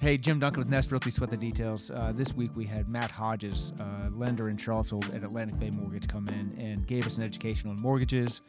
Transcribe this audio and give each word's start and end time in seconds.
Hey, 0.00 0.16
Jim 0.16 0.38
Duncan 0.38 0.60
with 0.60 0.68
Nest 0.68 0.92
Realty 0.92 1.10
Sweat 1.10 1.28
the 1.28 1.36
Details. 1.36 1.90
Uh, 1.90 2.12
this 2.14 2.32
week 2.32 2.52
we 2.54 2.64
had 2.64 2.88
Matt 2.88 3.10
Hodges, 3.10 3.72
uh, 3.80 4.08
lender 4.12 4.48
in 4.48 4.56
Charlottesville 4.56 5.02
at 5.12 5.24
Atlantic 5.24 5.58
Bay 5.58 5.70
Mortgage, 5.70 6.06
come 6.06 6.28
in 6.28 6.54
and 6.56 6.86
gave 6.86 7.04
us 7.04 7.16
an 7.16 7.24
education 7.24 7.68
on 7.68 7.74
mortgages, 7.82 8.42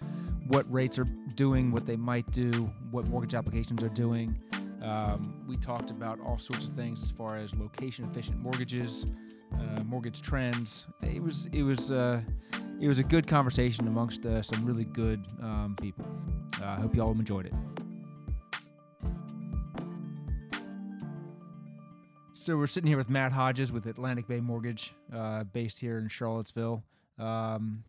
what 0.46 0.72
rates 0.72 1.00
are 1.00 1.08
doing, 1.34 1.72
what 1.72 1.88
they 1.88 1.98
might 1.98 2.30
do, 2.30 2.52
what 2.92 3.10
mortgage 3.10 3.34
applications 3.34 3.84
are 3.84 3.90
doing. 3.90 4.40
Um, 4.84 5.44
we 5.48 5.58
talked 5.58 5.90
about 5.90 6.20
all 6.20 6.38
sorts 6.38 6.66
of 6.66 6.74
things 6.74 7.02
as 7.02 7.10
far 7.10 7.38
as 7.38 7.56
location 7.56 8.06
efficient 8.06 8.38
mortgages, 8.38 9.12
uh, 9.56 9.84
mortgage 9.86 10.22
trends. 10.22 10.86
It 11.02 11.24
was 11.24 11.48
it 11.52 11.64
was 11.64 11.90
uh, 11.90 12.22
it 12.80 12.88
was 12.88 13.00
a 13.00 13.04
good 13.04 13.28
conversation 13.28 13.88
amongst 13.88 14.24
uh, 14.24 14.44
some 14.44 14.64
really 14.66 14.86
good 14.86 15.26
um, 15.42 15.76
people. 15.82 16.06
Uh, 16.62 16.66
I 16.66 16.76
hope 16.76 16.96
you 16.96 17.02
all 17.02 17.12
enjoyed 17.12 17.48
it. 17.48 17.54
So 22.40 22.56
we're 22.56 22.68
sitting 22.68 22.88
here 22.88 22.96
with 22.96 23.10
Matt 23.10 23.34
Hodges 23.34 23.70
with 23.70 23.86
Atlantic 23.86 24.26
Bay 24.26 24.40
Mortgage, 24.40 24.94
uh, 25.14 25.44
based 25.44 25.78
here 25.78 25.98
in 25.98 26.08
Charlottesville. 26.08 26.82
Um, 27.18 27.84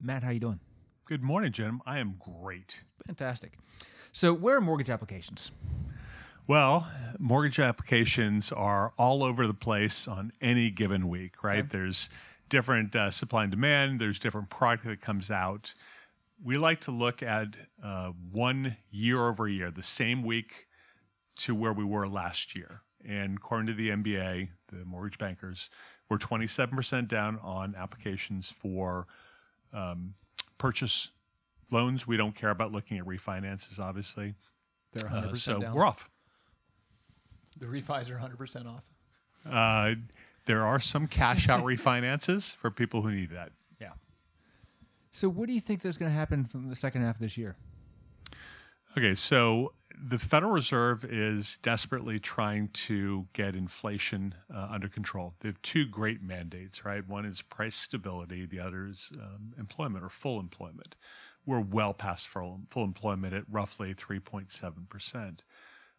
Matt, 0.00 0.24
how 0.24 0.30
you 0.30 0.40
doing? 0.40 0.58
Good 1.04 1.22
morning, 1.22 1.52
Jim. 1.52 1.80
I 1.86 2.00
am 2.00 2.16
great. 2.18 2.82
Fantastic. 3.06 3.58
So, 4.12 4.34
where 4.34 4.56
are 4.56 4.60
mortgage 4.60 4.90
applications? 4.90 5.52
Well, 6.48 6.88
mortgage 7.20 7.60
applications 7.60 8.50
are 8.50 8.92
all 8.98 9.22
over 9.22 9.46
the 9.46 9.54
place 9.54 10.08
on 10.08 10.32
any 10.40 10.70
given 10.70 11.08
week, 11.08 11.44
right? 11.44 11.60
Okay. 11.60 11.68
There's 11.70 12.10
different 12.48 12.96
uh, 12.96 13.12
supply 13.12 13.44
and 13.44 13.52
demand. 13.52 14.00
There's 14.00 14.18
different 14.18 14.50
product 14.50 14.84
that 14.86 15.00
comes 15.00 15.30
out. 15.30 15.76
We 16.42 16.58
like 16.58 16.80
to 16.80 16.90
look 16.90 17.22
at 17.22 17.56
uh, 17.80 18.10
one 18.32 18.78
year 18.90 19.28
over 19.28 19.46
year, 19.46 19.70
the 19.70 19.84
same 19.84 20.24
week 20.24 20.66
to 21.36 21.54
where 21.54 21.72
we 21.72 21.84
were 21.84 22.08
last 22.08 22.56
year. 22.56 22.82
And 23.06 23.38
according 23.38 23.66
to 23.68 23.74
the 23.74 23.88
MBA, 23.90 24.48
the 24.68 24.84
mortgage 24.84 25.18
bankers, 25.18 25.70
we're 26.08 26.18
27% 26.18 27.08
down 27.08 27.38
on 27.42 27.74
applications 27.74 28.50
for 28.58 29.06
um, 29.72 30.14
purchase 30.58 31.10
loans. 31.70 32.06
We 32.06 32.16
don't 32.16 32.34
care 32.34 32.50
about 32.50 32.72
looking 32.72 32.98
at 32.98 33.04
refinances, 33.04 33.78
obviously. 33.78 34.34
They're 34.92 35.08
100% 35.08 35.30
uh, 35.30 35.34
so 35.34 35.58
down. 35.60 35.74
we're 35.74 35.86
off. 35.86 36.08
The 37.58 37.66
refis 37.66 38.10
are 38.10 38.16
100% 38.16 38.66
off. 38.66 38.84
Uh, 39.50 39.94
there 40.46 40.64
are 40.64 40.80
some 40.80 41.06
cash 41.06 41.48
out 41.48 41.64
refinances 41.64 42.56
for 42.60 42.70
people 42.70 43.02
who 43.02 43.10
need 43.10 43.30
that. 43.30 43.52
Yeah. 43.80 43.92
So, 45.10 45.28
what 45.28 45.48
do 45.48 45.54
you 45.54 45.60
think 45.60 45.84
is 45.84 45.96
going 45.96 46.10
to 46.10 46.16
happen 46.16 46.44
from 46.44 46.68
the 46.68 46.76
second 46.76 47.02
half 47.02 47.16
of 47.16 47.20
this 47.20 47.38
year? 47.38 47.56
Okay, 48.96 49.14
so 49.14 49.72
the 50.02 50.18
Federal 50.18 50.52
Reserve 50.52 51.04
is 51.04 51.58
desperately 51.62 52.18
trying 52.18 52.68
to 52.68 53.26
get 53.32 53.54
inflation 53.54 54.34
uh, 54.54 54.68
under 54.70 54.88
control. 54.88 55.34
They 55.40 55.48
have 55.48 55.60
two 55.62 55.86
great 55.86 56.22
mandates, 56.22 56.84
right? 56.84 57.06
One 57.06 57.24
is 57.24 57.42
price 57.42 57.76
stability, 57.76 58.46
the 58.46 58.60
other 58.60 58.86
is 58.86 59.12
um, 59.16 59.54
employment 59.58 60.04
or 60.04 60.08
full 60.08 60.40
employment. 60.40 60.96
We're 61.46 61.60
well 61.60 61.94
past 61.94 62.28
full, 62.28 62.60
full 62.70 62.84
employment 62.84 63.34
at 63.34 63.44
roughly 63.50 63.94
3.7%. 63.94 65.38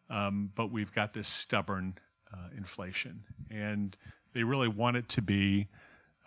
Um, 0.09 0.51
but 0.55 0.71
we've 0.71 0.93
got 0.93 1.13
this 1.13 1.27
stubborn 1.27 1.95
uh, 2.33 2.49
inflation, 2.55 3.23
and 3.49 3.95
they 4.33 4.43
really 4.43 4.67
want 4.67 4.97
it 4.97 5.09
to 5.09 5.21
be 5.21 5.67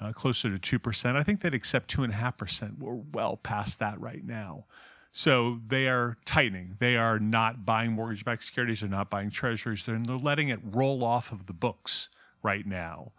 uh, 0.00 0.12
closer 0.12 0.56
to 0.56 0.78
2%. 0.78 1.16
I 1.16 1.22
think 1.22 1.41
they'd 1.41 1.55
accept 1.55 1.94
2.5%. 1.94 2.78
We're 2.78 2.94
well 3.12 3.36
past 3.36 3.78
that 3.78 4.00
right 4.00 4.25
now. 4.25 4.64
So 5.16 5.60
they 5.64 5.86
are 5.86 6.16
tightening. 6.24 6.76
They 6.80 6.96
are 6.96 7.20
not 7.20 7.64
buying 7.64 7.92
mortgage 7.92 8.24
backed 8.24 8.42
securities. 8.42 8.80
They're 8.80 8.90
not 8.90 9.10
buying 9.10 9.30
treasuries. 9.30 9.84
They're, 9.84 9.96
they're 10.04 10.16
letting 10.16 10.48
it 10.48 10.58
roll 10.64 11.04
off 11.04 11.30
of 11.30 11.46
the 11.46 11.52
books 11.52 12.08
right 12.42 12.66
now. 12.66 13.12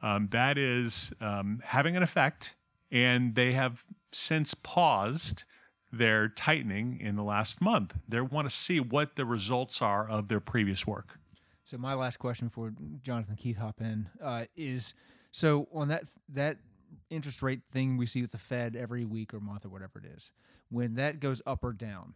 Um, 0.00 0.28
that 0.32 0.56
is 0.56 1.12
um, 1.20 1.60
having 1.62 1.94
an 1.94 2.02
effect. 2.02 2.56
And 2.90 3.34
they 3.34 3.52
have 3.52 3.84
since 4.12 4.54
paused 4.54 5.44
their 5.92 6.26
tightening 6.26 6.98
in 6.98 7.16
the 7.16 7.22
last 7.22 7.60
month. 7.60 7.96
They 8.08 8.22
want 8.22 8.48
to 8.48 8.54
see 8.54 8.80
what 8.80 9.16
the 9.16 9.26
results 9.26 9.82
are 9.82 10.08
of 10.08 10.28
their 10.28 10.40
previous 10.40 10.86
work. 10.86 11.18
So 11.64 11.76
my 11.76 11.92
last 11.92 12.16
question 12.16 12.48
for 12.48 12.72
Jonathan 13.02 13.36
Keith 13.36 13.58
hop 13.58 13.82
in 13.82 14.08
uh, 14.22 14.46
is 14.56 14.94
so 15.32 15.68
on 15.74 15.88
that 15.88 16.04
that 16.30 16.56
interest 17.10 17.42
rate 17.42 17.60
thing 17.72 17.98
we 17.98 18.06
see 18.06 18.22
with 18.22 18.32
the 18.32 18.38
Fed 18.38 18.74
every 18.74 19.04
week 19.04 19.34
or 19.34 19.40
month 19.40 19.66
or 19.66 19.68
whatever 19.68 19.98
it 19.98 20.06
is, 20.16 20.30
when 20.72 20.94
that 20.94 21.20
goes 21.20 21.42
up 21.46 21.62
or 21.62 21.72
down, 21.72 22.14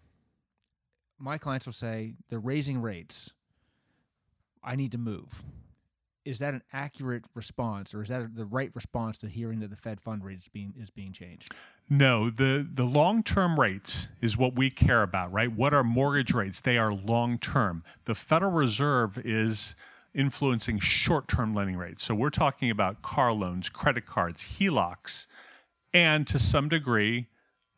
my 1.19 1.39
clients 1.39 1.67
will 1.67 1.73
say 1.73 2.15
they're 2.29 2.39
raising 2.39 2.81
rates. 2.81 3.33
I 4.65 4.77
need 4.77 4.93
to 4.93 4.99
move. 4.99 5.45
Is 6.25 6.41
that 6.41 6.55
an 6.55 6.63
accurate 6.73 7.25
response, 7.35 7.95
or 7.95 8.03
is 8.03 8.09
that 8.09 8.35
the 8.35 8.47
right 8.47 8.73
response 8.75 9.19
to 9.19 9.29
hearing 9.29 9.61
that 9.61 9.71
the 9.71 9.77
Fed 9.77 10.01
fund 10.01 10.25
rate 10.25 10.39
is 10.39 10.49
being 10.49 10.75
is 10.77 10.91
being 10.91 11.13
changed? 11.13 11.55
No, 11.89 12.31
the 12.31 12.67
the 12.69 12.85
long 12.85 13.23
term 13.23 13.61
rates 13.61 14.09
is 14.21 14.37
what 14.37 14.57
we 14.57 14.71
care 14.71 15.03
about, 15.03 15.33
right? 15.33 15.53
What 15.53 15.73
are 15.73 15.85
mortgage 15.85 16.35
rates? 16.35 16.61
They 16.61 16.79
are 16.79 16.93
long 16.93 17.39
term. 17.39 17.85
The 18.07 18.17
Federal 18.17 18.51
Reserve 18.51 19.19
is 19.25 19.77
influencing 20.15 20.81
short 20.81 21.29
term 21.29 21.55
lending 21.55 21.77
rates. 21.77 22.03
So 22.03 22.15
we're 22.15 22.31
talking 22.31 22.71
about 22.71 23.03
car 23.03 23.33
loans, 23.33 23.69
credit 23.69 24.07
cards, 24.07 24.57
HELOCs, 24.59 25.29
and 25.95 26.27
to 26.27 26.41
some 26.41 26.69
degree, 26.69 27.29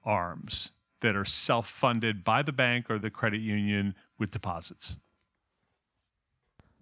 ARMs 0.08 0.72
that 1.00 1.14
are 1.14 1.24
self 1.24 1.68
funded 1.68 2.24
by 2.24 2.42
the 2.42 2.52
bank 2.52 2.90
or 2.90 2.98
the 2.98 3.10
credit 3.10 3.40
union 3.40 3.94
with 4.18 4.30
deposits. 4.30 4.96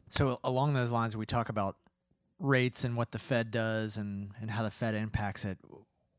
So, 0.09 0.38
along 0.44 0.75
those 0.75 0.91
lines, 0.91 1.16
we 1.16 1.26
talk 1.26 1.48
about 1.48 1.76
rates 2.38 2.84
and 2.84 2.97
what 2.97 3.10
the 3.10 3.19
Fed 3.19 3.50
does 3.50 3.97
and, 3.97 4.31
and 4.41 4.50
how 4.50 4.62
the 4.62 4.70
Fed 4.70 4.94
impacts 4.94 5.44
it. 5.44 5.59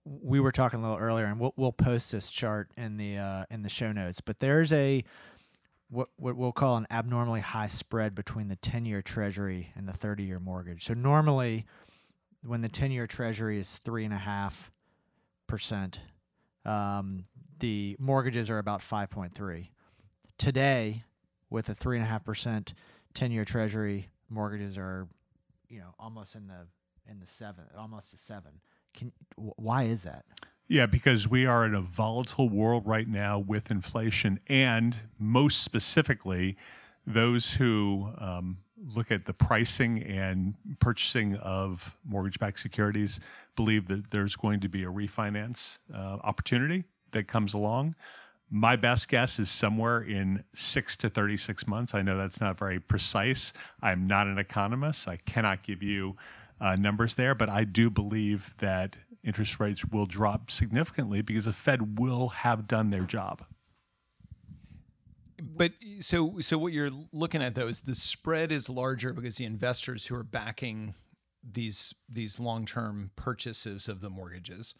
We 0.03 0.39
were 0.39 0.51
talking 0.51 0.79
a 0.79 0.83
little 0.83 0.97
earlier, 0.97 1.25
and 1.25 1.39
we'll, 1.39 1.53
we'll 1.57 1.71
post 1.71 2.11
this 2.11 2.29
chart 2.29 2.69
in 2.77 2.97
the 2.97 3.17
uh, 3.17 3.45
in 3.49 3.63
the 3.63 3.69
show 3.69 3.91
notes. 3.91 4.21
But 4.21 4.39
there's 4.39 4.71
a 4.71 5.03
what 5.89 6.09
what 6.17 6.35
we'll 6.35 6.51
call 6.51 6.77
an 6.77 6.87
abnormally 6.91 7.41
high 7.41 7.67
spread 7.67 8.13
between 8.13 8.49
the 8.49 8.55
10 8.57 8.85
year 8.85 9.01
treasury 9.01 9.71
and 9.75 9.87
the 9.87 9.93
30 9.93 10.23
year 10.23 10.39
mortgage. 10.39 10.85
So 10.85 10.93
normally 10.93 11.65
when 12.45 12.61
the 12.61 12.69
10 12.69 12.91
year 12.91 13.07
treasury 13.07 13.57
is 13.57 13.77
three 13.77 14.05
and 14.05 14.13
a 14.13 14.17
half 14.17 14.71
percent, 15.47 16.01
um, 16.67 17.25
the 17.59 17.95
mortgages 17.99 18.49
are 18.49 18.59
about 18.59 18.81
5.3. 18.81 19.69
Today, 20.37 21.03
with 21.49 21.69
a 21.69 21.73
three 21.73 21.97
and 21.97 22.05
a 22.05 22.09
half 22.09 22.23
percent 22.23 22.73
10 23.13 23.31
year 23.31 23.45
treasury, 23.45 24.09
mortgages 24.29 24.77
are, 24.77 25.07
you 25.69 25.79
know, 25.79 25.95
almost 25.99 26.35
in 26.35 26.47
the 26.47 26.67
in 27.09 27.19
the 27.19 27.27
seven, 27.27 27.63
almost 27.77 28.13
a 28.13 28.17
seven. 28.17 28.59
Can 28.93 29.11
why 29.35 29.83
is 29.83 30.03
that? 30.03 30.25
Yeah, 30.67 30.85
because 30.85 31.29
we 31.29 31.45
are 31.45 31.65
in 31.65 31.73
a 31.73 31.81
volatile 31.81 32.49
world 32.49 32.85
right 32.85 33.07
now 33.07 33.39
with 33.39 33.71
inflation, 33.71 34.39
and 34.47 34.97
most 35.17 35.63
specifically, 35.63 36.57
those 37.05 37.53
who 37.53 38.09
um, 38.17 38.57
look 38.85 39.11
at 39.11 39.25
the 39.25 39.33
pricing 39.33 40.03
and 40.03 40.53
purchasing 40.79 41.35
of 41.35 41.95
mortgage 42.05 42.39
backed 42.39 42.59
securities 42.59 43.19
believe 43.55 43.87
that 43.87 44.11
there's 44.11 44.35
going 44.35 44.59
to 44.59 44.69
be 44.69 44.83
a 44.83 44.87
refinance 44.87 45.79
uh, 45.93 46.17
opportunity 46.23 46.83
that 47.11 47.27
comes 47.27 47.53
along. 47.53 47.95
My 48.49 48.75
best 48.75 49.09
guess 49.09 49.39
is 49.39 49.49
somewhere 49.49 50.01
in 50.01 50.43
six 50.53 50.95
to 50.97 51.09
36 51.09 51.67
months. 51.67 51.93
I 51.93 52.01
know 52.01 52.17
that's 52.17 52.39
not 52.39 52.57
very 52.57 52.79
precise. 52.79 53.51
I'm 53.81 54.07
not 54.07 54.27
an 54.27 54.37
economist. 54.37 55.07
I 55.07 55.17
cannot 55.17 55.63
give 55.63 55.83
you 55.83 56.15
uh, 56.61 56.75
numbers 56.75 57.15
there, 57.15 57.35
but 57.35 57.49
I 57.49 57.65
do 57.65 57.89
believe 57.89 58.53
that 58.59 58.95
interest 59.23 59.59
rates 59.59 59.83
will 59.85 60.05
drop 60.05 60.49
significantly 60.49 61.21
because 61.21 61.45
the 61.45 61.53
Fed 61.53 61.99
will 61.99 62.29
have 62.29 62.67
done 62.67 62.89
their 62.89 63.03
job. 63.03 63.43
But 65.41 65.73
so 65.99 66.39
so 66.39 66.57
what 66.57 66.73
you're 66.73 66.91
looking 67.11 67.41
at 67.41 67.55
though 67.55 67.67
is 67.67 67.81
the 67.81 67.95
spread 67.95 68.51
is 68.51 68.69
larger 68.69 69.13
because 69.13 69.35
the 69.35 69.45
investors 69.45 70.07
who 70.07 70.15
are 70.15 70.23
backing 70.23 70.95
these 71.43 71.93
these 72.09 72.39
long-term 72.39 73.11
purchases 73.15 73.87
of 73.87 74.01
the 74.01 74.09
mortgages 74.09 74.73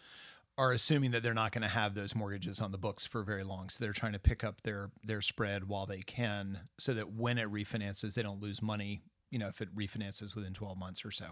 are 0.58 0.72
assuming 0.72 1.12
that 1.12 1.22
they're 1.22 1.36
not 1.36 1.52
going 1.52 1.62
to 1.62 1.68
have 1.68 1.94
those 1.94 2.16
mortgages 2.16 2.60
on 2.60 2.72
the 2.72 2.78
books 2.78 3.06
for 3.06 3.22
very 3.22 3.44
long 3.44 3.70
so 3.70 3.84
they're 3.84 3.94
trying 3.94 4.14
to 4.14 4.20
pick 4.20 4.44
up 4.44 4.62
their 4.64 4.90
their 5.04 5.22
spread 5.22 5.68
while 5.68 5.86
they 5.86 6.00
can 6.00 6.60
so 6.78 6.94
that 6.94 7.12
when 7.12 7.38
it 7.38 7.52
refinances 7.52 8.16
they 8.16 8.24
don't 8.24 8.42
lose 8.42 8.62
money 8.62 9.02
you 9.30 9.40
know 9.40 9.48
if 9.48 9.62
it 9.62 9.74
refinances 9.76 10.36
within 10.36 10.54
12 10.54 10.78
months 10.78 11.06
or 11.06 11.12
so 11.12 11.26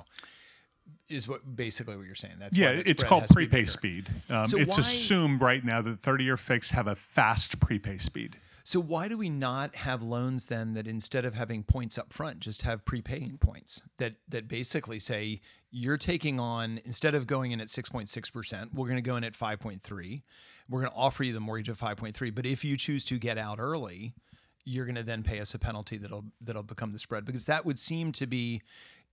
is 1.09 1.27
what 1.27 1.55
basically 1.55 1.97
what 1.97 2.05
you're 2.05 2.15
saying. 2.15 2.35
That's 2.39 2.57
yeah. 2.57 2.69
It's 2.69 3.03
called 3.03 3.27
prepay 3.29 3.65
speed. 3.65 4.07
Um, 4.29 4.45
so 4.45 4.57
it's 4.57 4.77
why, 4.77 4.81
assumed 4.81 5.41
right 5.41 5.63
now 5.63 5.81
that 5.81 6.01
30 6.01 6.23
year 6.23 6.37
fixed 6.37 6.71
have 6.71 6.87
a 6.87 6.95
fast 6.95 7.59
prepay 7.59 7.97
speed. 7.97 8.37
So 8.67 8.79
why 8.79 9.07
do 9.07 9.15
we 9.15 9.29
not 9.29 9.75
have 9.75 10.01
loans 10.01 10.47
then 10.47 10.73
that 10.73 10.87
instead 10.87 11.23
of 11.23 11.35
having 11.35 11.61
points 11.61 11.99
up 11.99 12.11
front, 12.11 12.39
just 12.39 12.63
have 12.63 12.83
prepaying 12.83 13.37
points 13.37 13.83
that 13.99 14.15
that 14.27 14.47
basically 14.47 14.97
say 14.97 15.41
you're 15.69 15.99
taking 15.99 16.39
on 16.39 16.79
instead 16.83 17.13
of 17.13 17.27
going 17.27 17.51
in 17.51 17.61
at 17.61 17.67
6.6 17.67 18.33
percent, 18.33 18.73
we're 18.73 18.87
going 18.87 18.97
to 18.97 19.07
go 19.07 19.17
in 19.17 19.23
at 19.23 19.33
5.3. 19.33 20.23
We're 20.67 20.79
going 20.79 20.91
to 20.91 20.97
offer 20.97 21.23
you 21.23 21.31
the 21.31 21.39
mortgage 21.39 21.69
of 21.69 21.79
5.3, 21.79 22.33
but 22.33 22.47
if 22.47 22.65
you 22.65 22.75
choose 22.75 23.05
to 23.05 23.19
get 23.19 23.37
out 23.37 23.59
early, 23.59 24.15
you're 24.63 24.85
going 24.85 24.95
to 24.95 25.03
then 25.03 25.21
pay 25.21 25.39
us 25.39 25.53
a 25.53 25.59
penalty 25.59 25.97
that'll 25.97 26.25
that'll 26.41 26.63
become 26.63 26.89
the 26.89 26.97
spread 26.97 27.23
because 27.23 27.45
that 27.45 27.67
would 27.67 27.77
seem 27.77 28.11
to 28.13 28.25
be 28.25 28.63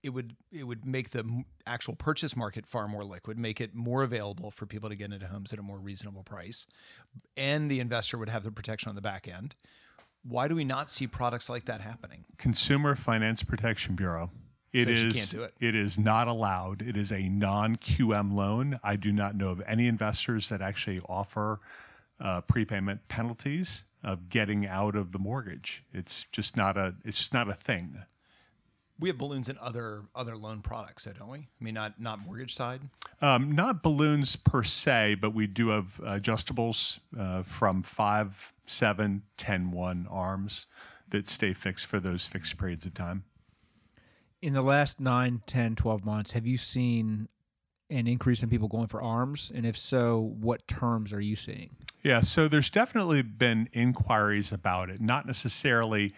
it 0.03 0.09
would 0.09 0.35
it 0.51 0.67
would 0.67 0.85
make 0.85 1.11
the 1.11 1.43
actual 1.65 1.95
purchase 1.95 2.35
market 2.35 2.67
far 2.67 2.87
more 2.87 3.03
liquid, 3.05 3.39
make 3.39 3.61
it 3.61 3.73
more 3.73 4.03
available 4.03 4.51
for 4.51 4.65
people 4.65 4.89
to 4.89 4.95
get 4.95 5.11
into 5.11 5.25
homes 5.27 5.53
at 5.53 5.59
a 5.59 5.63
more 5.63 5.79
reasonable 5.79 6.23
price, 6.23 6.67
and 7.37 7.71
the 7.71 7.79
investor 7.79 8.17
would 8.17 8.29
have 8.29 8.43
the 8.43 8.51
protection 8.51 8.89
on 8.89 8.95
the 8.95 9.01
back 9.01 9.27
end. 9.27 9.55
Why 10.25 10.47
do 10.47 10.55
we 10.55 10.63
not 10.63 10.89
see 10.89 11.07
products 11.07 11.49
like 11.49 11.65
that 11.65 11.81
happening? 11.81 12.25
Consumer 12.37 12.95
Finance 12.95 13.43
Protection 13.43 13.95
Bureau. 13.95 14.29
It 14.71 14.87
is- 14.89 15.33
it. 15.33 15.53
It 15.59 15.75
is 15.75 15.99
not 15.99 16.27
allowed. 16.27 16.81
It 16.81 16.97
is 16.97 17.11
a 17.11 17.29
non-QM 17.29 18.33
loan. 18.33 18.79
I 18.83 18.95
do 18.95 19.11
not 19.11 19.35
know 19.35 19.49
of 19.49 19.61
any 19.67 19.87
investors 19.87 20.49
that 20.49 20.61
actually 20.61 20.99
offer 21.07 21.59
uh, 22.19 22.41
prepayment 22.41 23.07
penalties 23.07 23.85
of 24.03 24.29
getting 24.29 24.65
out 24.65 24.95
of 24.95 25.11
the 25.11 25.19
mortgage. 25.19 25.83
It's 25.93 26.23
just 26.31 26.57
not 26.57 26.77
a. 26.77 26.95
It's 27.05 27.17
just 27.17 27.33
not 27.33 27.49
a 27.49 27.53
thing. 27.53 27.99
We 28.99 29.09
have 29.09 29.17
balloons 29.17 29.49
in 29.49 29.57
other 29.59 30.03
other 30.15 30.37
loan 30.37 30.61
products, 30.61 31.05
though, 31.05 31.13
don't 31.13 31.29
we? 31.29 31.39
I 31.39 31.63
mean, 31.63 31.73
not 31.73 31.99
not 31.99 32.19
mortgage 32.19 32.53
side. 32.53 32.81
Um, 33.21 33.51
not 33.51 33.81
balloons 33.83 34.35
per 34.35 34.63
se, 34.63 35.15
but 35.15 35.33
we 35.33 35.47
do 35.47 35.69
have 35.69 35.99
adjustables 36.03 36.99
uh, 37.17 37.43
from 37.43 37.83
5, 37.83 38.53
7, 38.65 39.23
10, 39.37 39.71
1 39.71 40.07
arms 40.09 40.67
that 41.09 41.29
stay 41.29 41.53
fixed 41.53 41.85
for 41.85 41.99
those 41.99 42.27
fixed 42.27 42.57
periods 42.57 42.85
of 42.85 42.93
time. 42.93 43.23
In 44.41 44.53
the 44.53 44.61
last 44.61 44.99
9, 44.99 45.41
10, 45.45 45.75
12 45.75 46.05
months, 46.05 46.31
have 46.31 46.45
you 46.45 46.57
seen 46.57 47.29
an 47.89 48.07
increase 48.07 48.43
in 48.43 48.49
people 48.49 48.67
going 48.67 48.87
for 48.87 49.01
arms? 49.01 49.51
And 49.53 49.65
if 49.65 49.77
so, 49.77 50.33
what 50.39 50.67
terms 50.67 51.13
are 51.13 51.21
you 51.21 51.35
seeing? 51.35 51.69
Yeah, 52.03 52.19
so 52.19 52.49
there's 52.49 52.69
definitely 52.69 53.21
been 53.21 53.69
inquiries 53.71 54.51
about 54.51 54.89
it. 54.89 54.99
Not 54.99 55.25
necessarily 55.25 56.13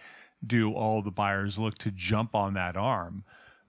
do 0.46 0.72
all 0.72 1.02
the 1.02 1.10
buyers 1.10 1.58
look 1.58 1.76
to 1.78 1.90
jump 1.90 2.34
on 2.34 2.54
that 2.54 2.76
arm. 2.76 3.24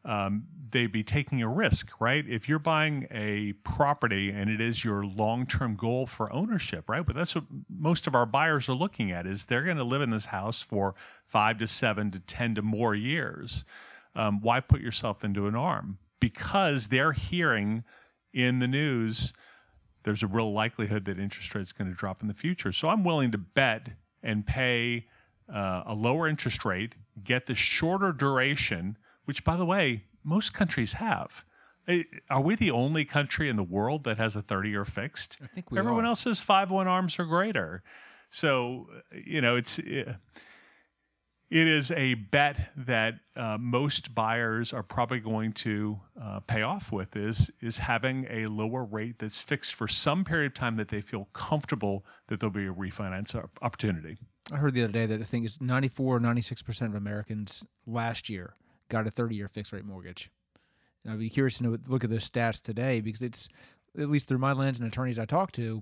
Um, 0.05 0.45
they'd 0.69 0.91
be 0.91 1.03
taking 1.03 1.41
a 1.41 1.47
risk, 1.47 1.89
right? 1.99 2.25
If 2.27 2.47
you're 2.47 2.59
buying 2.59 3.07
a 3.11 3.53
property 3.63 4.29
and 4.29 4.49
it 4.49 4.61
is 4.61 4.83
your 4.83 5.05
long-term 5.05 5.75
goal 5.75 6.05
for 6.05 6.31
ownership, 6.31 6.89
right? 6.89 7.05
But 7.05 7.15
that's 7.15 7.35
what 7.35 7.45
most 7.69 8.07
of 8.07 8.15
our 8.15 8.25
buyers 8.25 8.69
are 8.69 8.73
looking 8.73 9.11
at 9.11 9.27
is 9.27 9.45
they're 9.45 9.63
going 9.63 9.77
to 9.77 9.83
live 9.83 10.01
in 10.01 10.11
this 10.11 10.25
house 10.25 10.63
for 10.63 10.95
five 11.25 11.57
to 11.59 11.67
seven 11.67 12.11
to 12.11 12.19
ten 12.19 12.55
to 12.55 12.61
more 12.61 12.95
years. 12.95 13.65
Um, 14.15 14.39
why 14.41 14.59
put 14.61 14.81
yourself 14.81 15.23
into 15.23 15.47
an 15.47 15.55
arm? 15.55 15.97
Because 16.19 16.87
they're 16.87 17.11
hearing 17.11 17.83
in 18.33 18.59
the 18.59 18.67
news 18.67 19.33
there's 20.07 20.23
a 20.23 20.27
real 20.27 20.53
likelihood 20.53 21.03
that 21.03 21.19
interest 21.19 21.53
rates 21.53 21.73
going 21.73 21.89
to 21.89 21.93
drop 21.93 22.21
in 22.21 22.29
the 22.29 22.33
future. 22.33 22.71
So 22.71 22.87
I'm 22.87 23.03
willing 23.03 23.29
to 23.33 23.37
bet 23.37 23.89
and 24.23 24.47
pay 24.47 25.05
uh, 25.53 25.83
a 25.85 25.93
lower 25.93 26.27
interest 26.27 26.65
rate, 26.65 26.95
get 27.23 27.45
the 27.45 27.55
shorter 27.55 28.11
duration, 28.11 28.97
which, 29.25 29.43
by 29.43 29.55
the 29.55 29.65
way, 29.65 30.03
most 30.23 30.53
countries 30.53 30.93
have. 30.93 31.43
Are 32.29 32.41
we 32.41 32.55
the 32.55 32.71
only 32.71 33.05
country 33.05 33.47
in 33.47 33.55
the 33.55 33.63
world 33.63 34.03
that 34.03 34.17
has 34.17 34.35
a 34.35 34.41
30 34.41 34.69
year 34.69 34.83
fixed? 34.85 35.37
I 35.41 35.47
think 35.47 35.71
we 35.71 35.79
Everyone 35.79 36.03
are. 36.03 36.09
else 36.09 36.25
has 36.25 36.41
five 36.41 36.69
one 36.69 36.87
arms 36.87 37.17
or 37.17 37.25
greater. 37.25 37.81
So, 38.29 38.87
you 39.11 39.39
know, 39.41 39.55
it's. 39.55 39.79
eh, 39.79 40.13
it 41.49 41.65
is 41.65 41.91
a 41.91 42.15
bet 42.15 42.71
that 42.75 43.15
uh, 43.37 43.57
most 43.57 44.13
buyers 44.13 44.73
are 44.73 44.83
probably 44.83 45.21
going 45.21 45.53
to 45.53 45.97
uh, 46.21 46.41
pay 46.41 46.61
off 46.61 46.91
with 46.91 47.15
is 47.15 47.49
is 47.61 47.77
having 47.77 48.27
a 48.29 48.47
lower 48.47 48.83
rate 48.83 49.19
that's 49.19 49.41
fixed 49.41 49.73
for 49.73 49.87
some 49.87 50.25
period 50.25 50.47
of 50.47 50.53
time 50.55 50.75
that 50.75 50.89
they 50.89 50.99
feel 50.99 51.29
comfortable 51.31 52.05
that 52.27 52.41
there'll 52.41 52.51
be 52.53 52.67
a 52.67 52.73
refinance 52.73 53.33
op- 53.33 53.57
opportunity. 53.61 54.17
I 54.51 54.57
heard 54.57 54.73
the 54.73 54.83
other 54.83 54.93
day 54.93 55.05
that 55.05 55.19
I 55.19 55.23
think 55.23 55.45
it's 55.45 55.59
94 55.59 56.17
or 56.17 56.19
96% 56.19 56.81
of 56.85 56.95
Americans 56.95 57.65
last 57.85 58.29
year 58.29 58.53
got 58.89 59.07
a 59.07 59.11
30 59.11 59.35
year 59.35 59.47
fixed 59.47 59.73
rate 59.73 59.85
mortgage. 59.85 60.31
And 61.03 61.13
I'd 61.13 61.19
be 61.19 61.29
curious 61.29 61.57
to 61.57 61.63
know, 61.63 61.77
look 61.87 62.03
at 62.03 62.09
those 62.09 62.29
stats 62.29 62.61
today 62.61 63.01
because 63.01 63.21
it's, 63.21 63.49
at 63.97 64.09
least 64.09 64.27
through 64.27 64.37
my 64.37 64.53
lens 64.53 64.79
and 64.79 64.87
attorneys 64.87 65.19
I 65.19 65.25
talk 65.25 65.51
to 65.53 65.81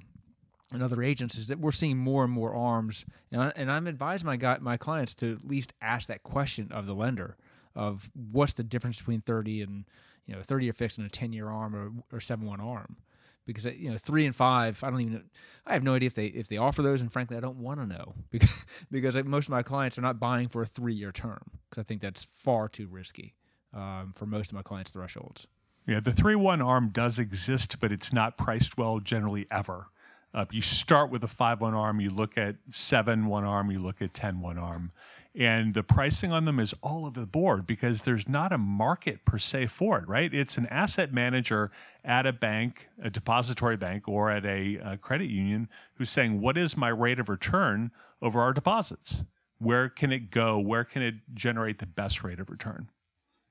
and 0.74 0.82
other 0.82 1.04
agents, 1.04 1.38
is 1.38 1.48
that 1.48 1.60
we're 1.60 1.72
seeing 1.72 1.98
more 1.98 2.24
and 2.24 2.34
more 2.34 2.56
arms. 2.56 3.06
And, 3.32 3.42
I, 3.42 3.52
and 3.56 3.72
I'm 3.72 3.88
advising 3.88 4.26
my, 4.26 4.36
guy, 4.36 4.58
my 4.60 4.78
clients 4.78 5.14
to 5.16 5.34
at 5.34 5.46
least 5.46 5.74
ask 5.82 6.08
that 6.08 6.24
question 6.24 6.72
of 6.72 6.88
the 6.88 6.96
lender 6.96 7.38
of 7.76 8.10
what's 8.32 8.54
the 8.54 8.64
difference 8.64 8.98
between 8.98 9.22
30 9.22 9.62
and, 9.62 9.86
you 10.26 10.36
know, 10.36 10.42
30 10.42 10.66
year 10.66 10.74
fixed 10.74 10.98
and 10.98 11.06
a 11.06 11.10
10 11.10 11.34
year 11.34 11.50
arm 11.50 11.76
or, 11.76 11.92
or 12.16 12.20
7 12.20 12.46
1 12.46 12.62
arm 12.62 12.98
because 13.46 13.66
you 13.66 13.90
know 13.90 13.98
three 13.98 14.26
and 14.26 14.36
five 14.36 14.84
i 14.84 14.90
don't 14.90 15.02
even 15.02 15.24
i 15.66 15.74
have 15.74 15.84
no 15.84 15.94
idea 15.94 16.08
if 16.08 16.16
they 16.16 16.28
if 16.28 16.48
they 16.48 16.58
offer 16.58 16.82
those 16.82 17.02
and 17.02 17.12
frankly 17.12 17.38
i 17.38 17.40
don't 17.40 17.58
want 17.58 17.80
to 17.80 17.86
know 17.86 18.14
because 18.32 18.66
because 18.92 19.24
most 19.24 19.46
of 19.46 19.52
my 19.52 19.64
clients 19.64 19.98
are 19.98 20.02
not 20.02 20.20
buying 20.20 20.48
for 20.48 20.62
a 20.62 20.66
three 20.66 20.94
year 20.94 21.12
term 21.12 21.42
because 21.70 21.82
i 21.82 21.84
think 21.84 22.02
that's 22.02 22.24
far 22.24 22.68
too 22.68 22.88
risky 22.88 23.34
um, 23.74 24.14
for 24.16 24.26
most 24.26 24.52
of 24.52 24.56
my 24.56 24.62
clients 24.62 24.92
thresholds 24.92 25.48
Yeah, 25.88 26.00
the 26.00 26.12
3 26.12 26.36
1 26.36 26.62
arm 26.62 26.90
does 26.90 27.20
exist, 27.20 27.80
but 27.80 27.92
it's 27.92 28.12
not 28.12 28.38
priced 28.38 28.78
well 28.78 29.00
generally 29.00 29.46
ever. 29.52 29.88
Uh, 30.34 30.46
you 30.52 30.62
start 30.62 31.12
with 31.12 31.24
a 31.24 31.28
5 31.28 31.62
1 31.62 31.74
arm, 31.74 32.02
you 32.02 32.10
look 32.10 32.38
at 32.38 32.56
7 32.70 33.26
1 33.28 33.44
arm, 33.44 33.70
you 33.70 33.80
look 33.80 34.02
at 34.02 34.14
ten 34.14 34.42
one 34.42 34.58
arm. 34.58 34.92
And 35.38 35.74
the 35.74 35.84
pricing 35.84 36.32
on 36.32 36.46
them 36.46 36.62
is 36.62 36.74
all 36.82 37.06
over 37.06 37.20
the 37.20 37.26
board 37.26 37.68
because 37.68 38.04
there's 38.04 38.28
not 38.28 38.54
a 38.54 38.58
market 38.58 39.26
per 39.26 39.38
se 39.38 39.68
for 39.68 39.98
it, 40.00 40.08
right? 40.08 40.34
It's 40.34 40.58
an 40.58 40.66
asset 40.68 41.12
manager 41.12 41.72
at 42.06 42.26
a 42.26 42.32
bank, 42.32 42.88
a 43.02 43.10
depository 43.10 43.76
bank, 43.76 44.08
or 44.08 44.32
at 44.32 44.46
a, 44.46 44.80
uh 44.80 44.96
credit 44.98 45.30
union 45.30 45.68
who's 45.96 46.10
saying, 46.10 46.40
What 46.40 46.58
is 46.58 46.78
my 46.78 46.88
rate 46.88 47.20
of 47.20 47.28
return 47.28 47.92
over 48.22 48.40
our 48.40 48.54
deposits? 48.54 49.26
Where 49.60 49.90
can 49.90 50.14
it 50.14 50.32
go? 50.32 50.58
Where 50.58 50.86
can 50.86 51.02
it 51.02 51.16
generate 51.34 51.80
the 51.80 51.86
best 51.86 52.24
rate 52.24 52.40
of 52.40 52.50
return? 52.50 52.90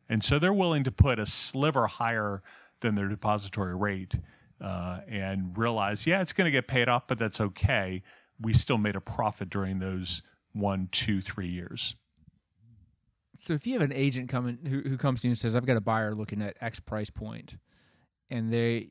And 0.08 0.24
so 0.24 0.38
they're 0.38 0.54
willing 0.54 0.84
to 0.84 0.92
put 0.92 1.18
a 1.18 1.26
sliver 1.26 1.86
higher 1.86 2.42
than 2.80 2.94
their 2.94 3.08
depository 3.08 3.74
rate 3.74 4.14
uh, 4.60 5.00
and 5.08 5.56
realize, 5.56 6.06
yeah, 6.06 6.20
it's 6.20 6.32
going 6.32 6.46
to 6.46 6.50
get 6.50 6.68
paid 6.68 6.88
off, 6.88 7.06
but 7.06 7.18
that's 7.18 7.40
okay. 7.40 8.02
We 8.40 8.52
still 8.52 8.78
made 8.78 8.96
a 8.96 9.00
profit 9.00 9.48
during 9.50 9.78
those 9.78 10.22
one, 10.54 10.88
two, 10.90 11.20
three 11.20 11.48
years. 11.48 11.94
so 13.36 13.52
if 13.54 13.66
you 13.66 13.72
have 13.74 13.82
an 13.82 13.92
agent 13.92 14.28
coming 14.28 14.58
who, 14.66 14.80
who 14.88 14.96
comes 14.96 15.20
to 15.22 15.28
you 15.28 15.32
and 15.32 15.38
says 15.38 15.54
i've 15.56 15.66
got 15.66 15.76
a 15.76 15.80
buyer 15.80 16.14
looking 16.14 16.40
at 16.40 16.56
x 16.60 16.78
price 16.80 17.10
point 17.10 17.56
and 18.30 18.52
they 18.52 18.88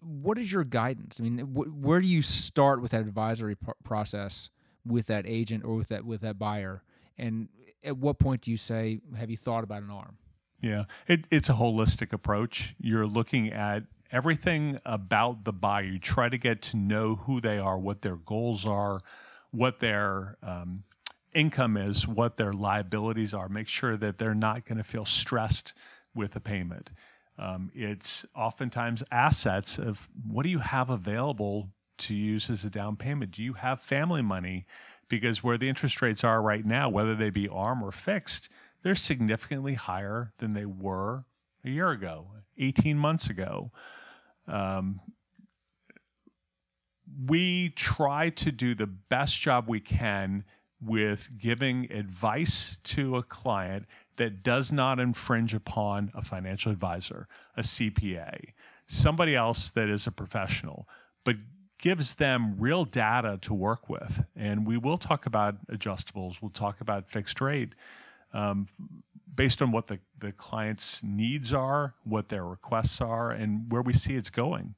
what 0.00 0.38
is 0.38 0.50
your 0.52 0.62
guidance 0.64 1.18
i 1.20 1.22
mean 1.24 1.38
wh- 1.40 1.84
where 1.84 2.00
do 2.00 2.06
you 2.06 2.22
start 2.22 2.80
with 2.80 2.92
that 2.92 3.00
advisory 3.00 3.56
pro- 3.56 3.74
process 3.84 4.48
with 4.86 5.06
that 5.08 5.24
agent 5.26 5.64
or 5.64 5.74
with 5.76 5.88
that 5.88 6.04
with 6.06 6.20
that 6.20 6.38
buyer 6.38 6.82
and 7.18 7.48
at 7.84 7.96
what 7.96 8.18
point 8.18 8.40
do 8.42 8.50
you 8.50 8.56
say 8.56 9.00
have 9.18 9.28
you 9.30 9.36
thought 9.36 9.64
about 9.64 9.82
an 9.82 9.90
arm 9.90 10.16
Yeah, 10.62 10.84
it, 11.08 11.26
it's 11.30 11.48
a 11.48 11.54
holistic 11.54 12.12
approach. 12.12 12.74
You're 12.78 13.06
looking 13.06 13.50
at 13.50 13.84
everything 14.12 14.78
about 14.84 15.44
the 15.44 15.52
buyer. 15.54 15.84
You 15.84 15.98
try 15.98 16.28
to 16.28 16.36
get 16.36 16.60
to 16.70 16.76
know 16.76 17.14
who 17.14 17.40
they 17.40 17.56
are, 17.58 17.78
what 17.78 18.02
their 18.02 18.16
goals 18.16 18.66
are, 18.66 19.00
what 19.52 19.80
their 19.80 20.36
um, 20.42 20.82
income 21.34 21.76
is, 21.76 22.06
what 22.06 22.36
their 22.36 22.52
liabilities 22.52 23.34
are. 23.34 23.48
Make 23.48 23.68
sure 23.68 23.96
that 23.96 24.18
they're 24.18 24.34
not 24.34 24.64
going 24.64 24.78
to 24.78 24.84
feel 24.84 25.04
stressed 25.04 25.74
with 26.14 26.32
the 26.32 26.40
payment. 26.40 26.90
Um, 27.38 27.70
it's 27.74 28.26
oftentimes 28.36 29.02
assets 29.10 29.78
of 29.78 30.08
what 30.26 30.42
do 30.42 30.50
you 30.50 30.58
have 30.58 30.90
available 30.90 31.70
to 31.98 32.14
use 32.14 32.50
as 32.50 32.64
a 32.64 32.70
down 32.70 32.96
payment? 32.96 33.30
Do 33.30 33.42
you 33.42 33.54
have 33.54 33.80
family 33.80 34.22
money? 34.22 34.66
Because 35.08 35.42
where 35.42 35.58
the 35.58 35.68
interest 35.68 36.02
rates 36.02 36.24
are 36.24 36.42
right 36.42 36.64
now, 36.64 36.88
whether 36.88 37.14
they 37.14 37.30
be 37.30 37.48
ARM 37.48 37.82
or 37.82 37.92
fixed, 37.92 38.48
they're 38.82 38.94
significantly 38.94 39.74
higher 39.74 40.32
than 40.38 40.54
they 40.54 40.66
were 40.66 41.24
a 41.64 41.70
year 41.70 41.90
ago, 41.90 42.26
18 42.58 42.96
months 42.96 43.28
ago. 43.28 43.70
Um, 44.46 45.00
we 47.26 47.70
try 47.70 48.30
to 48.30 48.52
do 48.52 48.74
the 48.74 48.86
best 48.86 49.40
job 49.40 49.68
we 49.68 49.80
can 49.80 50.44
with 50.82 51.30
giving 51.38 51.90
advice 51.92 52.78
to 52.84 53.16
a 53.16 53.22
client 53.22 53.86
that 54.16 54.42
does 54.42 54.72
not 54.72 54.98
infringe 54.98 55.54
upon 55.54 56.10
a 56.14 56.22
financial 56.22 56.72
advisor, 56.72 57.28
a 57.56 57.62
CPA, 57.62 58.52
somebody 58.86 59.34
else 59.34 59.70
that 59.70 59.88
is 59.88 60.06
a 60.06 60.12
professional, 60.12 60.88
but 61.24 61.36
gives 61.78 62.14
them 62.14 62.56
real 62.58 62.84
data 62.84 63.38
to 63.42 63.54
work 63.54 63.88
with. 63.88 64.24
And 64.36 64.66
we 64.66 64.76
will 64.76 64.98
talk 64.98 65.26
about 65.26 65.66
adjustables, 65.68 66.42
we'll 66.42 66.50
talk 66.50 66.80
about 66.80 67.08
fixed 67.08 67.40
rate 67.40 67.74
um, 68.32 68.68
based 69.34 69.62
on 69.62 69.72
what 69.72 69.86
the, 69.86 69.98
the 70.18 70.32
client's 70.32 71.02
needs 71.02 71.54
are, 71.54 71.94
what 72.04 72.28
their 72.28 72.44
requests 72.44 73.00
are, 73.00 73.30
and 73.30 73.70
where 73.70 73.82
we 73.82 73.92
see 73.92 74.14
it's 74.14 74.30
going. 74.30 74.74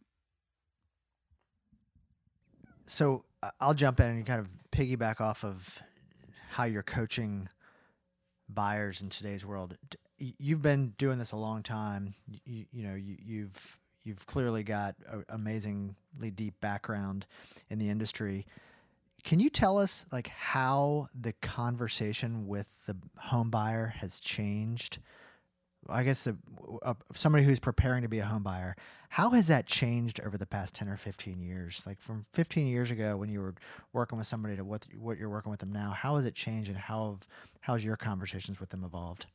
So 2.85 3.25
I'll 3.61 3.75
jump 3.75 4.01
in 4.01 4.07
and 4.07 4.27
kind 4.27 4.41
of 4.41 4.49
piggyback 4.71 5.21
off 5.21 5.45
of 5.45 5.81
how 6.53 6.65
you're 6.65 6.83
coaching 6.83 7.49
buyers 8.49 9.01
in 9.01 9.09
today's 9.09 9.45
world. 9.45 9.77
You've 10.19 10.61
been 10.61 10.93
doing 10.99 11.19
this 11.19 11.33
a 11.33 11.37
long 11.37 11.63
time. 11.63 12.15
You, 12.45 12.67
you 12.71 12.87
know, 12.87 12.95
you, 12.95 13.17
you've 13.19 13.79
you've 14.05 14.27
clearly 14.27 14.63
got 14.63 14.95
an 15.09 15.25
amazingly 15.29 16.31
deep 16.35 16.61
background 16.61 17.25
in 17.71 17.79
the 17.79 17.89
industry. 17.89 18.47
can 19.25 19.39
you 19.41 19.49
tell 19.49 19.79
us 19.79 20.05
like 20.13 20.29
how 20.29 21.09
the 21.19 21.33
conversation 21.35 22.49
with 22.49 22.85
the 22.87 22.97
home 23.17 23.49
buyer 23.49 23.95
has 23.99 24.21
changed? 24.21 24.99
I 25.89 26.05
guess 26.05 26.25
the, 26.25 26.37
uh, 26.83 26.95
somebody 27.15 27.45
who's 27.45 27.59
preparing 27.59 28.03
to 28.03 28.09
be 28.09 28.21
a 28.21 28.25
home 28.25 28.43
buyer, 28.43 28.77
how 29.09 29.31
has 29.31 29.49
that 29.49 29.67
changed 29.67 30.21
over 30.21 30.39
the 30.39 30.47
past 30.47 30.75
10 30.75 30.89
or 30.89 30.97
15 30.97 31.41
years? 31.41 31.83
Like 31.87 32.01
from 32.01 32.27
15 32.33 32.67
years 32.67 32.91
ago 32.91 33.17
when 33.17 33.29
you 33.29 33.41
were 33.41 33.55
working 33.93 34.19
with 34.19 34.27
somebody 34.27 34.57
to 34.57 34.65
what 34.65 34.87
what 34.99 35.19
you're 35.19 35.29
working 35.29 35.51
with 35.51 35.61
them 35.61 35.73
now, 35.73 35.91
how 35.91 36.17
has 36.17 36.25
it 36.25 36.35
changed 36.35 36.69
and 36.69 36.79
how 36.79 37.11
have 37.11 37.29
how's 37.61 37.85
your 37.85 37.97
conversations 37.97 38.61
with 38.61 38.71
them 38.71 38.85
evolved? 38.85 39.27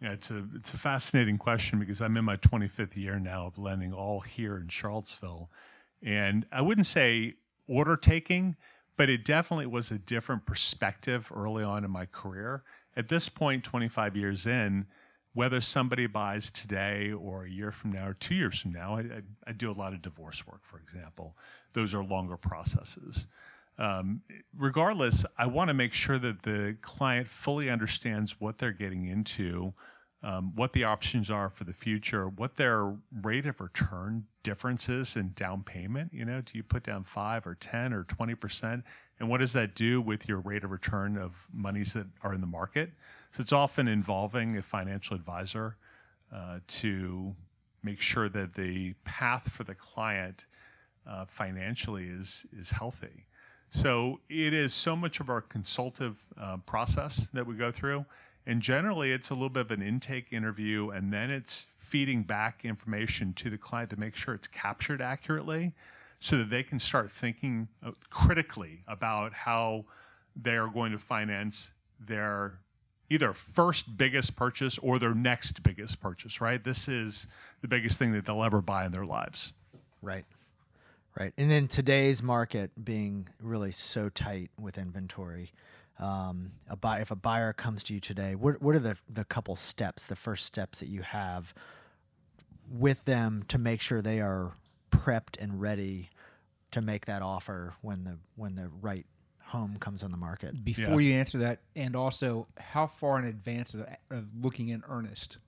Yeah, 0.00 0.12
it's 0.12 0.30
a 0.30 0.44
it's 0.54 0.74
a 0.74 0.78
fascinating 0.78 1.38
question 1.38 1.78
because 1.78 2.00
I'm 2.00 2.16
in 2.16 2.24
my 2.24 2.36
25th 2.36 2.96
year 2.96 3.18
now 3.20 3.46
of 3.46 3.58
lending 3.58 3.92
all 3.92 4.20
here 4.20 4.56
in 4.56 4.68
Charlottesville, 4.68 5.50
and 6.02 6.46
I 6.50 6.62
wouldn't 6.62 6.86
say 6.86 7.34
order 7.68 7.96
taking, 7.96 8.56
but 8.96 9.08
it 9.08 9.24
definitely 9.24 9.66
was 9.66 9.90
a 9.90 9.98
different 9.98 10.44
perspective 10.46 11.30
early 11.34 11.62
on 11.62 11.84
in 11.84 11.90
my 11.90 12.06
career. 12.06 12.64
At 12.96 13.08
this 13.08 13.28
point, 13.28 13.64
25 13.64 14.16
years 14.16 14.46
in, 14.46 14.86
whether 15.34 15.60
somebody 15.60 16.06
buys 16.06 16.50
today 16.50 17.12
or 17.12 17.44
a 17.44 17.50
year 17.50 17.72
from 17.72 17.92
now 17.92 18.08
or 18.08 18.14
two 18.14 18.34
years 18.34 18.60
from 18.60 18.72
now, 18.72 18.96
I, 18.96 19.00
I, 19.00 19.22
I 19.46 19.52
do 19.52 19.70
a 19.70 19.72
lot 19.72 19.92
of 19.92 20.02
divorce 20.02 20.46
work, 20.46 20.60
for 20.62 20.78
example. 20.78 21.36
Those 21.72 21.94
are 21.94 22.04
longer 22.04 22.36
processes. 22.36 23.26
Um, 23.78 24.20
regardless, 24.56 25.24
I 25.38 25.46
want 25.46 25.68
to 25.68 25.74
make 25.74 25.94
sure 25.94 26.18
that 26.18 26.42
the 26.42 26.76
client 26.82 27.26
fully 27.26 27.70
understands 27.70 28.38
what 28.38 28.58
they're 28.58 28.72
getting 28.72 29.06
into 29.06 29.72
um, 30.24 30.52
what 30.54 30.72
the 30.72 30.84
options 30.84 31.30
are 31.30 31.50
for 31.50 31.64
the 31.64 31.72
future, 31.72 32.28
what 32.28 32.56
their 32.56 32.94
rate 33.22 33.46
of 33.46 33.60
return 33.60 34.24
differences 34.44 35.16
in 35.16 35.32
down 35.34 35.64
payment. 35.64 36.12
You 36.12 36.24
know, 36.24 36.40
do 36.40 36.52
you 36.54 36.62
put 36.62 36.84
down 36.84 37.04
five 37.04 37.46
or 37.46 37.56
10 37.56 37.92
or 37.92 38.04
20%? 38.04 38.82
And 39.18 39.28
what 39.28 39.38
does 39.38 39.52
that 39.54 39.74
do 39.74 40.00
with 40.00 40.28
your 40.28 40.38
rate 40.38 40.64
of 40.64 40.70
return 40.70 41.16
of 41.16 41.32
monies 41.52 41.92
that 41.94 42.06
are 42.22 42.34
in 42.34 42.40
the 42.40 42.46
market? 42.46 42.92
So 43.32 43.40
it's 43.40 43.52
often 43.52 43.88
involving 43.88 44.58
a 44.58 44.62
financial 44.62 45.16
advisor 45.16 45.76
uh, 46.34 46.58
to 46.66 47.34
make 47.82 47.98
sure 47.98 48.28
that 48.28 48.54
the 48.54 48.92
path 49.04 49.48
for 49.50 49.64
the 49.64 49.74
client 49.74 50.44
uh, 51.08 51.24
financially 51.24 52.08
is, 52.08 52.44
is 52.56 52.70
healthy. 52.70 53.26
So 53.70 54.20
it 54.28 54.52
is 54.52 54.74
so 54.74 54.94
much 54.94 55.20
of 55.20 55.30
our 55.30 55.40
consultative 55.40 56.22
uh, 56.38 56.58
process 56.58 57.28
that 57.32 57.46
we 57.46 57.54
go 57.54 57.72
through. 57.72 58.04
And 58.44 58.60
generally, 58.60 59.12
it's 59.12 59.30
a 59.30 59.34
little 59.34 59.48
bit 59.48 59.62
of 59.62 59.70
an 59.70 59.82
intake 59.82 60.30
interview, 60.30 60.90
and 60.90 61.10
then 61.10 61.30
it's 61.30 61.68
feeding 61.78 62.22
back 62.22 62.64
information 62.64 63.32
to 63.34 63.48
the 63.48 63.56
client 63.56 63.88
to 63.90 63.98
make 63.98 64.14
sure 64.14 64.34
it's 64.34 64.48
captured 64.48 65.00
accurately 65.00 65.72
so 66.20 66.36
that 66.36 66.50
they 66.50 66.62
can 66.62 66.78
start 66.78 67.10
thinking 67.10 67.66
uh, 67.84 67.92
critically 68.10 68.82
about 68.88 69.32
how 69.32 69.86
they 70.36 70.56
are 70.56 70.68
going 70.68 70.92
to 70.92 70.98
finance 70.98 71.72
their 71.98 72.58
either 73.12 73.32
first 73.32 73.96
biggest 73.96 74.36
purchase 74.36 74.78
or 74.78 74.98
their 74.98 75.14
next 75.14 75.62
biggest 75.62 76.00
purchase, 76.00 76.40
right? 76.40 76.62
This 76.64 76.88
is 76.88 77.26
the 77.60 77.68
biggest 77.68 77.98
thing 77.98 78.12
that 78.12 78.24
they'll 78.24 78.42
ever 78.42 78.60
buy 78.62 78.86
in 78.86 78.92
their 78.92 79.04
lives. 79.04 79.52
Right. 80.00 80.24
Right. 81.18 81.34
And 81.36 81.52
in 81.52 81.68
today's 81.68 82.22
market 82.22 82.70
being 82.82 83.28
really 83.38 83.70
so 83.70 84.08
tight 84.08 84.50
with 84.58 84.78
inventory, 84.78 85.52
um, 85.98 86.52
a 86.70 86.76
buy, 86.76 87.00
if 87.00 87.10
a 87.10 87.16
buyer 87.16 87.52
comes 87.52 87.82
to 87.84 87.94
you 87.94 88.00
today, 88.00 88.34
what, 88.34 88.62
what 88.62 88.74
are 88.74 88.80
the, 88.80 88.96
the 89.10 89.24
couple 89.24 89.54
steps, 89.54 90.06
the 90.06 90.16
first 90.16 90.46
steps 90.46 90.80
that 90.80 90.88
you 90.88 91.02
have 91.02 91.52
with 92.70 93.04
them 93.04 93.44
to 93.48 93.58
make 93.58 93.82
sure 93.82 94.00
they 94.00 94.20
are 94.20 94.54
prepped 94.90 95.38
and 95.38 95.60
ready 95.60 96.08
to 96.70 96.80
make 96.80 97.04
that 97.04 97.20
offer 97.20 97.74
when 97.82 98.04
the 98.04 98.18
when 98.34 98.54
the 98.54 98.70
right 98.80 99.04
home 99.52 99.76
comes 99.78 100.02
on 100.02 100.10
the 100.10 100.16
market? 100.16 100.64
Before 100.64 101.00
yeah. 101.00 101.10
you 101.10 101.14
answer 101.14 101.38
that, 101.38 101.60
and 101.76 101.94
also 101.94 102.46
how 102.58 102.86
far 102.86 103.18
in 103.18 103.26
advance 103.26 103.74
of, 103.74 103.86
of 104.10 104.32
looking 104.40 104.70
in 104.70 104.82
earnest 104.88 105.38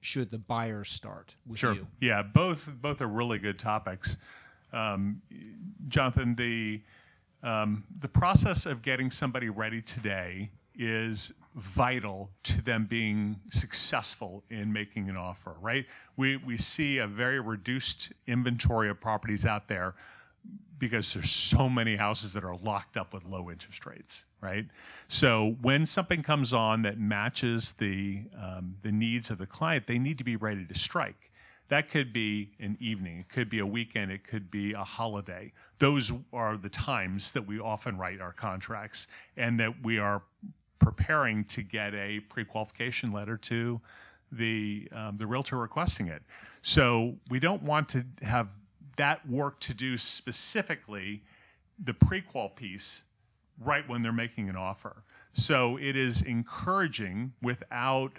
should 0.00 0.30
the 0.30 0.38
buyer 0.38 0.84
start 0.84 1.36
with 1.46 1.60
sure. 1.60 1.74
you? 1.74 1.86
Yeah, 2.00 2.22
both 2.22 2.68
both 2.80 3.00
are 3.00 3.06
really 3.06 3.38
good 3.38 3.58
topics. 3.58 4.16
Um, 4.72 5.20
Jonathan, 5.88 6.34
the 6.34 6.80
um, 7.42 7.84
the 8.00 8.08
process 8.08 8.66
of 8.66 8.82
getting 8.82 9.10
somebody 9.10 9.50
ready 9.50 9.82
today 9.82 10.50
is 10.74 11.34
vital 11.56 12.30
to 12.44 12.62
them 12.62 12.86
being 12.86 13.38
successful 13.50 14.42
in 14.48 14.72
making 14.72 15.10
an 15.10 15.16
offer, 15.16 15.54
right? 15.60 15.84
We, 16.16 16.38
we 16.38 16.56
see 16.56 16.98
a 16.98 17.06
very 17.06 17.40
reduced 17.40 18.12
inventory 18.26 18.88
of 18.88 18.98
properties 18.98 19.44
out 19.44 19.68
there 19.68 19.94
because 20.82 21.14
there's 21.14 21.30
so 21.30 21.68
many 21.68 21.94
houses 21.94 22.32
that 22.32 22.42
are 22.42 22.56
locked 22.56 22.96
up 22.96 23.14
with 23.14 23.24
low 23.24 23.52
interest 23.52 23.86
rates, 23.86 24.24
right? 24.40 24.66
So 25.06 25.54
when 25.62 25.86
something 25.86 26.24
comes 26.24 26.52
on 26.52 26.82
that 26.82 26.98
matches 26.98 27.74
the, 27.78 28.24
um, 28.36 28.74
the 28.82 28.90
needs 28.90 29.30
of 29.30 29.38
the 29.38 29.46
client, 29.46 29.86
they 29.86 29.96
need 29.96 30.18
to 30.18 30.24
be 30.24 30.34
ready 30.34 30.66
to 30.66 30.76
strike. 30.76 31.30
That 31.68 31.88
could 31.88 32.12
be 32.12 32.50
an 32.58 32.76
evening, 32.80 33.20
it 33.20 33.28
could 33.28 33.48
be 33.48 33.60
a 33.60 33.66
weekend, 33.66 34.10
it 34.10 34.26
could 34.26 34.50
be 34.50 34.72
a 34.72 34.82
holiday. 34.82 35.52
Those 35.78 36.12
are 36.32 36.56
the 36.56 36.68
times 36.68 37.30
that 37.30 37.46
we 37.46 37.60
often 37.60 37.96
write 37.96 38.20
our 38.20 38.32
contracts 38.32 39.06
and 39.36 39.60
that 39.60 39.84
we 39.84 40.00
are 40.00 40.20
preparing 40.80 41.44
to 41.44 41.62
get 41.62 41.94
a 41.94 42.18
pre-qualification 42.28 43.12
letter 43.12 43.36
to 43.36 43.80
the 44.32 44.88
um, 44.90 45.16
the 45.16 45.26
realtor 45.28 45.58
requesting 45.58 46.08
it. 46.08 46.22
So 46.62 47.14
we 47.28 47.38
don't 47.38 47.62
want 47.62 47.88
to 47.90 48.04
have 48.22 48.48
that 48.96 49.28
work 49.28 49.60
to 49.60 49.74
do 49.74 49.96
specifically 49.96 51.22
the 51.82 51.94
pre-qual 51.94 52.48
piece 52.48 53.04
right 53.60 53.88
when 53.88 54.02
they're 54.02 54.12
making 54.12 54.48
an 54.48 54.56
offer. 54.56 55.02
So 55.32 55.78
it 55.78 55.96
is 55.96 56.22
encouraging 56.22 57.32
without 57.42 58.12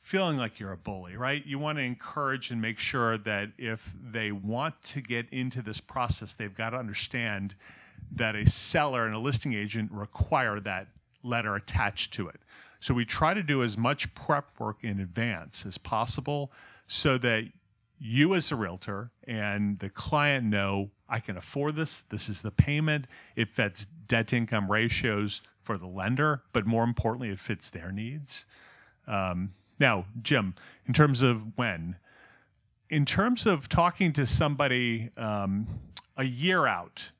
feeling 0.00 0.36
like 0.36 0.60
you're 0.60 0.72
a 0.72 0.76
bully, 0.76 1.16
right? 1.16 1.44
You 1.44 1.58
want 1.58 1.78
to 1.78 1.82
encourage 1.82 2.52
and 2.52 2.62
make 2.62 2.78
sure 2.78 3.18
that 3.18 3.50
if 3.58 3.92
they 4.12 4.30
want 4.30 4.80
to 4.82 5.00
get 5.00 5.28
into 5.30 5.62
this 5.62 5.80
process, 5.80 6.34
they've 6.34 6.54
got 6.54 6.70
to 6.70 6.76
understand 6.76 7.56
that 8.12 8.36
a 8.36 8.48
seller 8.48 9.06
and 9.06 9.16
a 9.16 9.18
listing 9.18 9.54
agent 9.54 9.90
require 9.90 10.60
that 10.60 10.86
letter 11.24 11.56
attached 11.56 12.14
to 12.14 12.28
it. 12.28 12.40
So 12.78 12.94
we 12.94 13.04
try 13.04 13.34
to 13.34 13.42
do 13.42 13.64
as 13.64 13.76
much 13.76 14.14
prep 14.14 14.48
work 14.60 14.84
in 14.84 15.00
advance 15.00 15.66
as 15.66 15.76
possible 15.76 16.52
so 16.86 17.18
that 17.18 17.48
you 17.98 18.34
as 18.34 18.52
a 18.52 18.56
realtor 18.56 19.10
and 19.26 19.78
the 19.78 19.88
client 19.88 20.44
know 20.44 20.90
I 21.08 21.20
can 21.20 21.36
afford 21.36 21.76
this. 21.76 22.02
This 22.02 22.28
is 22.28 22.42
the 22.42 22.50
payment. 22.50 23.06
It 23.36 23.48
fits 23.48 23.86
debt 24.06 24.28
to 24.28 24.36
income 24.36 24.70
ratios 24.70 25.42
for 25.62 25.76
the 25.76 25.86
lender, 25.86 26.42
but 26.52 26.66
more 26.66 26.84
importantly, 26.84 27.30
it 27.30 27.38
fits 27.38 27.70
their 27.70 27.92
needs. 27.92 28.46
Um, 29.06 29.54
now, 29.78 30.06
Jim, 30.22 30.54
in 30.86 30.94
terms 30.94 31.22
of 31.22 31.56
when, 31.56 31.96
in 32.90 33.04
terms 33.04 33.46
of 33.46 33.68
talking 33.68 34.12
to 34.14 34.26
somebody 34.26 35.10
um, 35.16 35.66
a 36.16 36.24
year 36.24 36.66
out, 36.66 37.10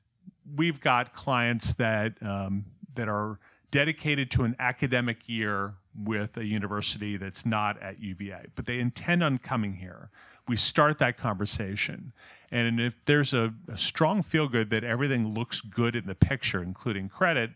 we've 0.55 0.79
got 0.79 1.13
clients 1.13 1.73
that 1.75 2.13
um, 2.21 2.65
that 2.95 3.07
are 3.07 3.39
dedicated 3.69 4.31
to 4.31 4.43
an 4.43 4.55
academic 4.59 5.27
year 5.27 5.75
with 6.03 6.37
a 6.37 6.45
university 6.45 7.17
that's 7.17 7.45
not 7.45 7.81
at 7.81 8.01
UVA, 8.01 8.47
but 8.55 8.65
they 8.65 8.79
intend 8.79 9.23
on 9.23 9.37
coming 9.37 9.73
here. 9.73 10.09
We 10.47 10.55
start 10.55 10.99
that 10.99 11.17
conversation. 11.17 12.13
And 12.51 12.79
if 12.79 12.93
there's 13.05 13.33
a, 13.33 13.53
a 13.67 13.77
strong 13.77 14.23
feel 14.23 14.47
good 14.47 14.69
that 14.69 14.83
everything 14.83 15.33
looks 15.33 15.61
good 15.61 15.95
in 15.95 16.05
the 16.05 16.15
picture, 16.15 16.63
including 16.63 17.09
credit, 17.09 17.51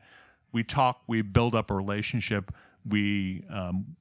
we 0.52 0.64
talk, 0.64 1.02
we 1.08 1.22
build 1.22 1.56
up 1.56 1.72
a 1.72 1.74
relationship 1.74 2.52
we 2.88 3.44
um, 3.50 3.96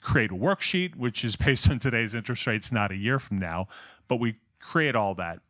create 0.00 0.30
a 0.30 0.34
worksheet, 0.34 0.96
which 0.96 1.24
is 1.24 1.36
based 1.46 1.70
on 1.70 1.78
today's 1.78 2.14
interest 2.14 2.46
rates, 2.46 2.72
not 2.72 2.90
a 2.90 2.96
year 2.96 3.18
from 3.18 3.38
now, 3.38 3.68
but 4.08 4.16
we 4.16 4.36
create 4.60 4.94
all 4.94 5.14
that. 5.14 5.40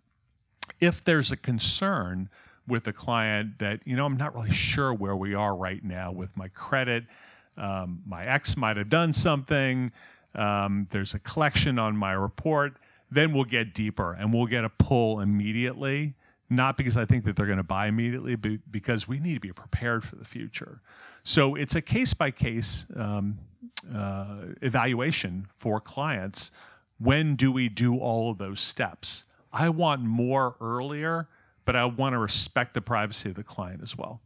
If 0.80 1.04
there's 1.04 1.32
a 1.32 1.36
concern 1.36 2.28
with 2.66 2.84
the 2.84 2.92
client 2.92 3.58
that, 3.58 3.80
you 3.84 3.96
know, 3.96 4.06
I'm 4.06 4.16
not 4.16 4.34
really 4.34 4.52
sure 4.52 4.94
where 4.94 5.16
we 5.16 5.34
are 5.34 5.54
right 5.54 5.82
now 5.84 6.12
with 6.12 6.36
my 6.36 6.48
credit, 6.48 7.04
um, 7.60 8.02
my 8.06 8.24
ex 8.24 8.56
might 8.56 8.76
have 8.76 8.88
done 8.88 9.12
something, 9.12 9.92
um, 10.34 10.88
there's 10.90 11.14
a 11.14 11.18
collection 11.20 11.78
on 11.78 11.96
my 11.96 12.12
report, 12.12 12.74
then 13.10 13.32
we'll 13.32 13.44
get 13.44 13.74
deeper 13.74 14.14
and 14.14 14.32
we'll 14.32 14.46
get 14.46 14.64
a 14.64 14.70
pull 14.70 15.20
immediately 15.20 16.14
not 16.50 16.76
because 16.76 16.96
I 16.96 17.04
think 17.04 17.24
that 17.24 17.36
they're 17.36 17.46
going 17.46 17.58
to 17.58 17.62
buy 17.62 17.86
immediately, 17.86 18.34
but 18.34 18.58
because 18.70 19.06
we 19.06 19.20
need 19.20 19.34
to 19.34 19.40
be 19.40 19.52
prepared 19.52 20.02
for 20.02 20.16
the 20.16 20.24
future. 20.24 20.80
So 21.22 21.54
it's 21.54 21.76
a 21.76 21.80
case 21.80 22.12
by 22.12 22.32
case 22.32 22.86
evaluation 24.60 25.46
for 25.58 25.80
clients. 25.80 26.50
When 26.98 27.36
do 27.36 27.52
we 27.52 27.68
do 27.68 27.98
all 27.98 28.32
of 28.32 28.38
those 28.38 28.60
steps? 28.60 29.24
I 29.52 29.68
want 29.68 30.02
more 30.02 30.56
earlier, 30.60 31.28
but 31.64 31.76
I 31.76 31.84
want 31.84 32.14
to 32.14 32.18
respect 32.18 32.74
the 32.74 32.80
privacy 32.80 33.30
of 33.30 33.36
the 33.36 33.44
client 33.44 33.80
as 33.82 33.96
well. 33.96 34.20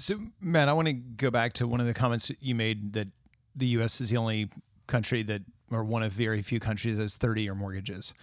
So, 0.00 0.18
Matt, 0.40 0.70
I 0.70 0.72
want 0.72 0.88
to 0.88 0.94
go 0.94 1.30
back 1.30 1.52
to 1.54 1.68
one 1.68 1.78
of 1.78 1.86
the 1.86 1.92
comments 1.92 2.32
you 2.40 2.54
made 2.54 2.94
that 2.94 3.08
the 3.54 3.66
U.S. 3.66 4.00
is 4.00 4.08
the 4.08 4.16
only 4.16 4.48
country 4.86 5.22
that, 5.24 5.42
or 5.70 5.84
one 5.84 6.02
of 6.02 6.12
very 6.12 6.40
few 6.40 6.58
countries, 6.58 6.96
that 6.96 7.02
has 7.02 7.18
30 7.18 7.42
year 7.42 7.54
mortgages. 7.54 8.14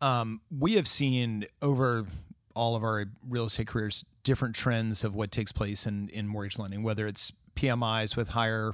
Um, 0.00 0.40
we 0.50 0.74
have 0.74 0.88
seen 0.88 1.44
over 1.60 2.06
all 2.54 2.76
of 2.76 2.82
our 2.82 3.04
real 3.28 3.44
estate 3.44 3.66
careers 3.66 4.06
different 4.22 4.54
trends 4.54 5.04
of 5.04 5.14
what 5.14 5.30
takes 5.30 5.52
place 5.52 5.86
in 5.86 6.08
in 6.08 6.26
mortgage 6.26 6.58
lending, 6.58 6.82
whether 6.82 7.06
it's 7.06 7.32
PMIs 7.56 8.16
with 8.16 8.30
higher 8.30 8.72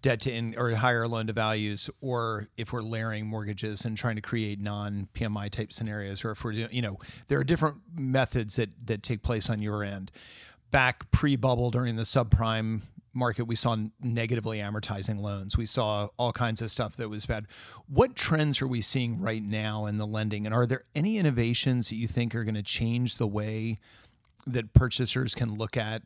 debt 0.00 0.20
to 0.20 0.32
in 0.32 0.54
or 0.56 0.70
higher 0.76 1.08
loan 1.08 1.26
to 1.26 1.32
values, 1.32 1.90
or 2.00 2.46
if 2.56 2.72
we're 2.72 2.80
layering 2.80 3.26
mortgages 3.26 3.84
and 3.84 3.96
trying 3.96 4.14
to 4.14 4.22
create 4.22 4.60
non 4.60 5.08
PMI 5.14 5.50
type 5.50 5.72
scenarios, 5.72 6.24
or 6.24 6.30
if 6.30 6.44
we're 6.44 6.52
doing, 6.52 6.68
you 6.70 6.82
know, 6.82 6.98
there 7.26 7.40
are 7.40 7.44
different 7.44 7.78
methods 7.96 8.54
that 8.54 8.70
that 8.86 9.02
take 9.02 9.22
place 9.22 9.50
on 9.50 9.60
your 9.60 9.82
end. 9.82 10.12
Back 10.70 11.10
pre 11.10 11.36
bubble 11.36 11.70
during 11.70 11.96
the 11.96 12.02
subprime 12.02 12.82
market, 13.14 13.44
we 13.44 13.56
saw 13.56 13.76
negatively 14.00 14.58
amortizing 14.58 15.20
loans. 15.20 15.56
We 15.56 15.66
saw 15.66 16.08
all 16.16 16.32
kinds 16.32 16.62
of 16.62 16.70
stuff 16.70 16.96
that 16.96 17.08
was 17.08 17.26
bad. 17.26 17.46
What 17.88 18.14
trends 18.14 18.62
are 18.62 18.66
we 18.66 18.80
seeing 18.80 19.20
right 19.20 19.42
now 19.42 19.86
in 19.86 19.98
the 19.98 20.06
lending? 20.06 20.46
And 20.46 20.54
are 20.54 20.66
there 20.66 20.82
any 20.94 21.18
innovations 21.18 21.88
that 21.88 21.96
you 21.96 22.06
think 22.06 22.34
are 22.34 22.44
going 22.44 22.54
to 22.54 22.62
change 22.62 23.16
the 23.16 23.26
way 23.26 23.78
that 24.46 24.72
purchasers 24.72 25.34
can 25.34 25.56
look 25.56 25.76
at 25.76 26.02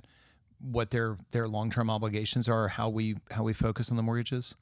what 0.61 0.91
their 0.91 1.19
their 1.33 1.49
long 1.49 1.71
term 1.71 1.91
obligations 1.91 2.49
are, 2.49 2.69
how 2.69 2.89
we 2.89 3.17
how 3.33 3.43
we 3.43 3.53
focus 3.53 3.91
on 3.91 3.97
the 3.97 4.03
mortgages? 4.03 4.55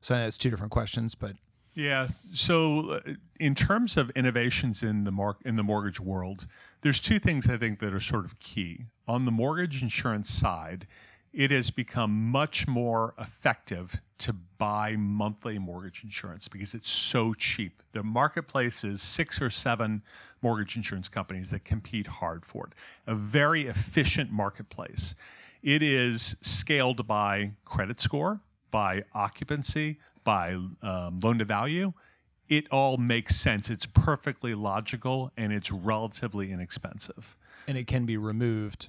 So 0.00 0.14
that's 0.14 0.36
two 0.36 0.50
different 0.50 0.72
questions, 0.72 1.14
but 1.14 1.36
yeah. 1.74 2.08
So, 2.32 2.90
uh, 2.90 3.00
in 3.40 3.54
terms 3.54 3.96
of 3.96 4.10
innovations 4.10 4.82
in 4.82 5.04
the 5.04 5.10
mark 5.10 5.38
in 5.44 5.56
the 5.56 5.62
mortgage 5.62 5.98
world, 5.98 6.46
there's 6.82 7.00
two 7.00 7.18
things 7.18 7.48
I 7.48 7.56
think 7.56 7.80
that 7.80 7.92
are 7.92 8.00
sort 8.00 8.24
of 8.24 8.38
key. 8.38 8.86
On 9.06 9.24
the 9.24 9.30
mortgage 9.30 9.82
insurance 9.82 10.30
side, 10.30 10.86
it 11.32 11.50
has 11.50 11.70
become 11.70 12.30
much 12.30 12.68
more 12.68 13.14
effective 13.18 14.00
to 14.18 14.32
buy 14.32 14.94
monthly 14.96 15.58
mortgage 15.58 16.04
insurance 16.04 16.46
because 16.48 16.74
it's 16.74 16.90
so 16.90 17.34
cheap. 17.34 17.82
The 17.92 18.02
marketplace 18.02 18.84
is 18.84 19.02
six 19.02 19.42
or 19.42 19.50
seven 19.50 20.02
mortgage 20.42 20.76
insurance 20.76 21.08
companies 21.08 21.50
that 21.50 21.64
compete 21.64 22.06
hard 22.06 22.46
for 22.46 22.68
it. 22.68 22.72
A 23.06 23.14
very 23.14 23.66
efficient 23.66 24.30
marketplace. 24.30 25.16
It 25.62 25.82
is 25.82 26.36
scaled 26.40 27.06
by 27.06 27.50
credit 27.64 28.00
score, 28.00 28.40
by 28.70 29.02
occupancy, 29.12 29.98
by 30.22 30.52
um, 30.82 31.20
loan 31.22 31.38
to 31.38 31.44
value. 31.44 31.92
It 32.48 32.68
all 32.70 32.96
makes 32.96 33.36
sense. 33.36 33.70
It's 33.70 33.86
perfectly 33.86 34.54
logical 34.54 35.32
and 35.36 35.52
it's 35.52 35.72
relatively 35.72 36.52
inexpensive. 36.52 37.36
And 37.68 37.78
it 37.78 37.86
can 37.86 38.06
be 38.06 38.16
removed. 38.16 38.88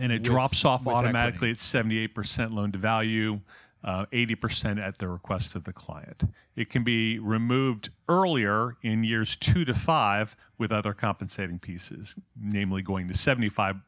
And 0.00 0.12
it 0.12 0.20
with, 0.20 0.24
drops 0.24 0.64
off 0.64 0.86
automatically 0.86 1.50
equity. 1.50 1.78
at 1.78 2.14
78% 2.14 2.52
loan 2.52 2.72
to 2.72 2.78
value, 2.78 3.40
uh, 3.84 4.06
80% 4.12 4.80
at 4.80 4.98
the 4.98 5.08
request 5.08 5.54
of 5.54 5.64
the 5.64 5.72
client. 5.72 6.22
It 6.56 6.70
can 6.70 6.84
be 6.84 7.18
removed 7.18 7.90
earlier 8.08 8.76
in 8.82 9.04
years 9.04 9.36
two 9.36 9.64
to 9.64 9.74
five 9.74 10.36
with 10.56 10.72
other 10.72 10.92
compensating 10.94 11.58
pieces, 11.58 12.16
namely 12.40 12.82
going 12.82 13.08
to 13.08 13.14
75% 13.14 13.80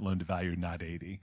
loan 0.00 0.18
to 0.18 0.24
value, 0.24 0.56
not 0.56 0.82
80 0.82 1.20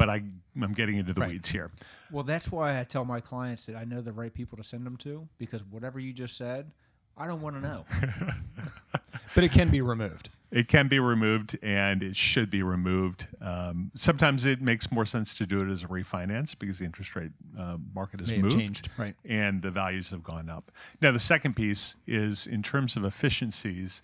but 0.00 0.08
I, 0.08 0.22
I'm 0.62 0.72
getting 0.72 0.96
into 0.96 1.12
the 1.12 1.20
right. 1.20 1.28
weeds 1.28 1.50
here. 1.50 1.70
Well, 2.10 2.24
that's 2.24 2.50
why 2.50 2.80
I 2.80 2.84
tell 2.84 3.04
my 3.04 3.20
clients 3.20 3.66
that 3.66 3.76
I 3.76 3.84
know 3.84 4.00
the 4.00 4.14
right 4.14 4.32
people 4.32 4.56
to 4.56 4.64
send 4.64 4.86
them 4.86 4.96
to 4.98 5.28
because 5.36 5.62
whatever 5.64 6.00
you 6.00 6.14
just 6.14 6.38
said, 6.38 6.70
I 7.18 7.26
don't 7.26 7.42
want 7.42 7.56
to 7.56 7.60
know. 7.60 7.84
but 9.34 9.44
it 9.44 9.52
can 9.52 9.68
be 9.68 9.82
removed. 9.82 10.30
It 10.50 10.66
can 10.66 10.88
be 10.88 10.98
removed, 10.98 11.56
and 11.62 12.02
it 12.02 12.16
should 12.16 12.50
be 12.50 12.62
removed. 12.62 13.28
Um, 13.40 13.92
sometimes 13.94 14.46
it 14.46 14.60
makes 14.60 14.90
more 14.90 15.06
sense 15.06 15.32
to 15.34 15.46
do 15.46 15.58
it 15.58 15.68
as 15.70 15.84
a 15.84 15.86
refinance 15.86 16.58
because 16.58 16.80
the 16.80 16.84
interest 16.84 17.14
rate 17.14 17.30
uh, 17.58 17.76
market 17.94 18.20
has 18.20 18.28
May 18.30 18.42
moved, 18.42 18.56
changed, 18.56 18.88
right? 18.98 19.14
And 19.24 19.62
the 19.62 19.70
values 19.70 20.10
have 20.10 20.24
gone 20.24 20.50
up. 20.50 20.72
Now, 21.00 21.12
the 21.12 21.20
second 21.20 21.54
piece 21.54 21.96
is 22.06 22.46
in 22.46 22.62
terms 22.62 22.96
of 22.96 23.04
efficiencies 23.04 24.02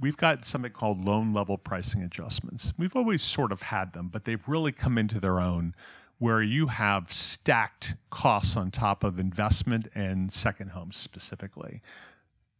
we've 0.00 0.16
got 0.16 0.44
something 0.44 0.72
called 0.72 1.04
loan 1.04 1.32
level 1.32 1.58
pricing 1.58 2.02
adjustments. 2.02 2.72
We've 2.78 2.96
always 2.96 3.22
sort 3.22 3.52
of 3.52 3.62
had 3.62 3.92
them, 3.92 4.08
but 4.08 4.24
they've 4.24 4.48
really 4.48 4.72
come 4.72 4.96
into 4.96 5.20
their 5.20 5.40
own 5.40 5.74
where 6.18 6.42
you 6.42 6.66
have 6.66 7.12
stacked 7.12 7.94
costs 8.10 8.56
on 8.56 8.70
top 8.70 9.04
of 9.04 9.18
investment 9.18 9.88
and 9.94 10.32
second 10.32 10.70
homes 10.70 10.96
specifically. 10.96 11.80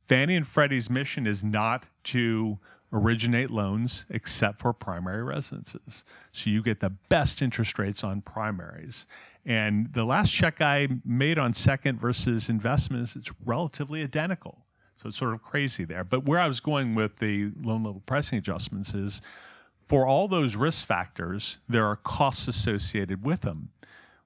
Fannie 0.09 0.35
and 0.35 0.47
Freddie's 0.47 0.89
mission 0.89 1.27
is 1.27 1.45
not 1.45 1.87
to 2.05 2.59
originate 2.93 3.51
loans 3.51 4.07
except 4.11 4.59
for 4.59 4.73
primary 4.73 5.23
residences. 5.23 6.05
So 6.33 6.51
you 6.51 6.63
get 6.63 6.81
the 6.81 6.91
best 6.91 7.43
interest 7.43 7.79
rates 7.79 8.03
on 8.03 8.21
primaries. 8.21 9.07
And 9.47 9.93
the 9.93 10.05
last 10.05 10.33
check 10.33 10.61
I 10.61 10.89
made 11.05 11.39
on 11.39 11.55
second 11.55 12.01
versus 12.01 12.49
investments, 12.49 13.17
it's 13.17 13.31
relatively 13.45 14.03
identical. 14.03 14.67
So 14.97 15.09
it's 15.09 15.19
sort 15.19 15.33
of 15.33 15.43
crazy 15.43 15.85
there. 15.85 16.05
But 16.05 16.25
where 16.25 16.39
I 16.39 16.47
was 16.47 16.61
going 16.61 16.95
with 16.95 17.19
the 17.19 17.53
loan 17.63 17.85
level 17.85 18.03
pricing 18.05 18.39
adjustments 18.39 18.93
is 18.93 19.23
for 19.87 20.07
all 20.07 20.29
those 20.29 20.57
risk 20.57 20.87
factors, 20.87 21.59
there 21.69 21.87
are 21.87 21.97
costs 21.97 22.49
associated 22.49 23.25
with 23.25 23.41
them. 23.41 23.71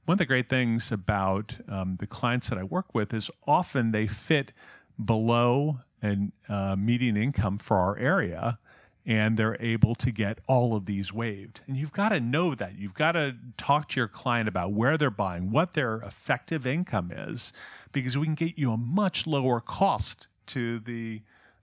One 0.05 0.17
of 0.17 0.19
the 0.19 0.27
great 0.27 0.51
things 0.51 0.93
about 0.93 1.57
um, 1.69 1.97
the 1.99 2.07
clients 2.07 2.51
that 2.51 2.59
I 2.59 2.65
work 2.65 2.95
with 2.95 3.15
is 3.15 3.31
often 3.47 3.93
they 3.93 4.07
fit 4.07 4.53
below 5.03 5.79
a 6.05 6.53
uh, 6.53 6.77
median 6.77 7.17
income 7.17 7.59
for 7.59 7.77
our 7.77 7.97
area 7.99 8.59
and 9.07 9.37
they're 9.37 9.61
able 9.61 9.95
to 9.95 10.11
get 10.11 10.39
all 10.47 10.75
of 10.75 10.87
these 10.87 11.13
waived. 11.13 11.61
And 11.67 11.77
you've 11.77 11.93
got 11.93 12.09
to 12.09 12.21
know 12.21 12.55
that. 12.55 12.79
You've 12.79 12.95
got 12.95 13.13
to 13.13 13.37
talk 13.57 13.91
to 13.91 14.01
your 14.01 14.09
client 14.09 14.49
about 14.49 14.73
where 14.73 14.97
they're 14.97 15.11
buying, 15.11 15.51
what 15.51 15.75
their 15.75 15.97
effective 15.97 16.67
income 16.67 17.13
is, 17.15 17.53
because 17.93 18.17
we 18.17 18.27
can 18.27 18.35
get 18.35 18.59
you 18.59 18.73
a 18.73 18.77
much 18.77 19.27
lower 19.27 19.61
cost 19.61 20.27
to 20.47 20.79
the 20.81 21.23